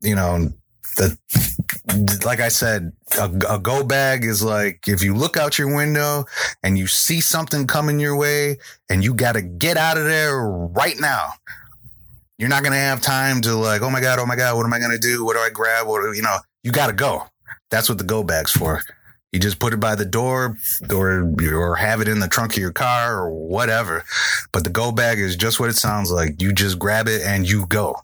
You 0.02 0.16
know, 0.16 0.54
the 0.96 1.18
like 2.24 2.40
I 2.40 2.48
said, 2.48 2.94
a, 3.18 3.26
a, 3.50 3.60
go 3.60 3.84
bag 3.84 4.24
is 4.24 4.44
like 4.44 4.88
if 4.88 5.04
you 5.04 5.14
look 5.14 5.36
out 5.36 5.58
your 5.58 5.76
window 5.76 6.26
and 6.64 6.78
you 6.78 6.88
see 6.88 7.20
something 7.20 7.68
coming 7.68 8.00
your 8.00 8.16
way 8.16 8.60
and 8.90 9.04
you 9.04 9.14
got 9.14 9.34
to 9.34 9.42
get 9.42 9.76
out 9.76 9.98
of 9.98 10.06
there 10.06 10.40
right 10.40 11.00
now. 11.00 11.32
You're 12.40 12.50
not 12.50 12.64
going 12.64 12.72
to 12.72 12.80
have 12.80 13.02
time 13.02 13.42
to 13.42 13.54
like, 13.54 13.82
oh 13.82 13.90
my 13.90 14.00
God, 14.00 14.18
oh 14.18 14.26
my 14.26 14.38
God, 14.38 14.56
what 14.56 14.66
am 14.66 14.74
I 14.74 14.80
going 14.80 14.92
to 14.92 14.98
do? 14.98 15.26
What 15.26 15.34
do 15.34 15.40
I 15.40 15.50
grab? 15.50 15.86
What, 15.86 16.16
you 16.16 16.22
know, 16.22 16.38
you 16.64 16.72
got 16.72 16.88
to 16.88 16.94
go. 16.94 17.28
That's 17.70 17.90
what 17.90 17.98
the 17.98 18.06
go 18.06 18.24
bag's 18.24 18.52
for. 18.52 18.82
You 19.34 19.40
just 19.40 19.60
put 19.60 19.74
it 19.74 19.80
by 19.80 19.96
the 19.96 20.06
door 20.06 20.58
or, 20.90 21.36
or 21.54 21.76
have 21.76 22.00
it 22.02 22.08
in 22.08 22.20
the 22.20 22.30
trunk 22.30 22.54
of 22.54 22.58
your 22.58 22.72
car 22.72 23.20
or 23.20 23.30
whatever. 23.30 24.06
But 24.54 24.64
the 24.64 24.70
go 24.70 24.92
bag 24.94 25.20
is 25.20 25.36
just 25.36 25.60
what 25.60 25.70
it 25.70 25.76
sounds 25.76 26.12
like. 26.12 26.42
You 26.42 26.54
just 26.54 26.80
grab 26.80 27.08
it 27.10 27.22
and 27.22 27.48
you 27.48 27.68
go. 27.68 27.96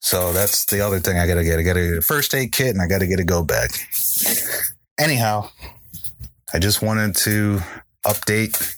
So 0.00 0.32
that's 0.32 0.66
the 0.66 0.82
other 0.82 1.00
thing 1.00 1.18
I 1.18 1.26
gotta 1.26 1.42
get. 1.42 1.58
I 1.58 1.62
gotta 1.62 1.80
get 1.80 1.98
a 1.98 2.02
first 2.02 2.34
aid 2.34 2.52
kit 2.52 2.68
and 2.68 2.82
I 2.82 2.86
gotta 2.86 3.06
get 3.06 3.20
a 3.20 3.24
go 3.24 3.42
bag. 3.42 3.70
Anyhow, 4.98 5.48
I 6.52 6.58
just 6.58 6.82
wanted 6.82 7.16
to 7.16 7.60
update 8.06 8.76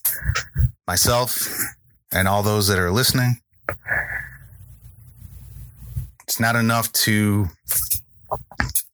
myself 0.86 1.48
and 2.12 2.28
all 2.28 2.42
those 2.42 2.68
that 2.68 2.78
are 2.78 2.92
listening. 2.92 3.36
It's 6.32 6.40
not 6.40 6.56
enough 6.56 6.90
to 6.92 7.50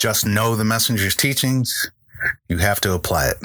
just 0.01 0.27
know 0.27 0.57
the 0.57 0.65
messenger's 0.65 1.15
teachings. 1.15 1.89
You 2.49 2.59
have 2.59 2.81
to 2.81 2.95
apply 2.95 3.29
it. 3.29 3.37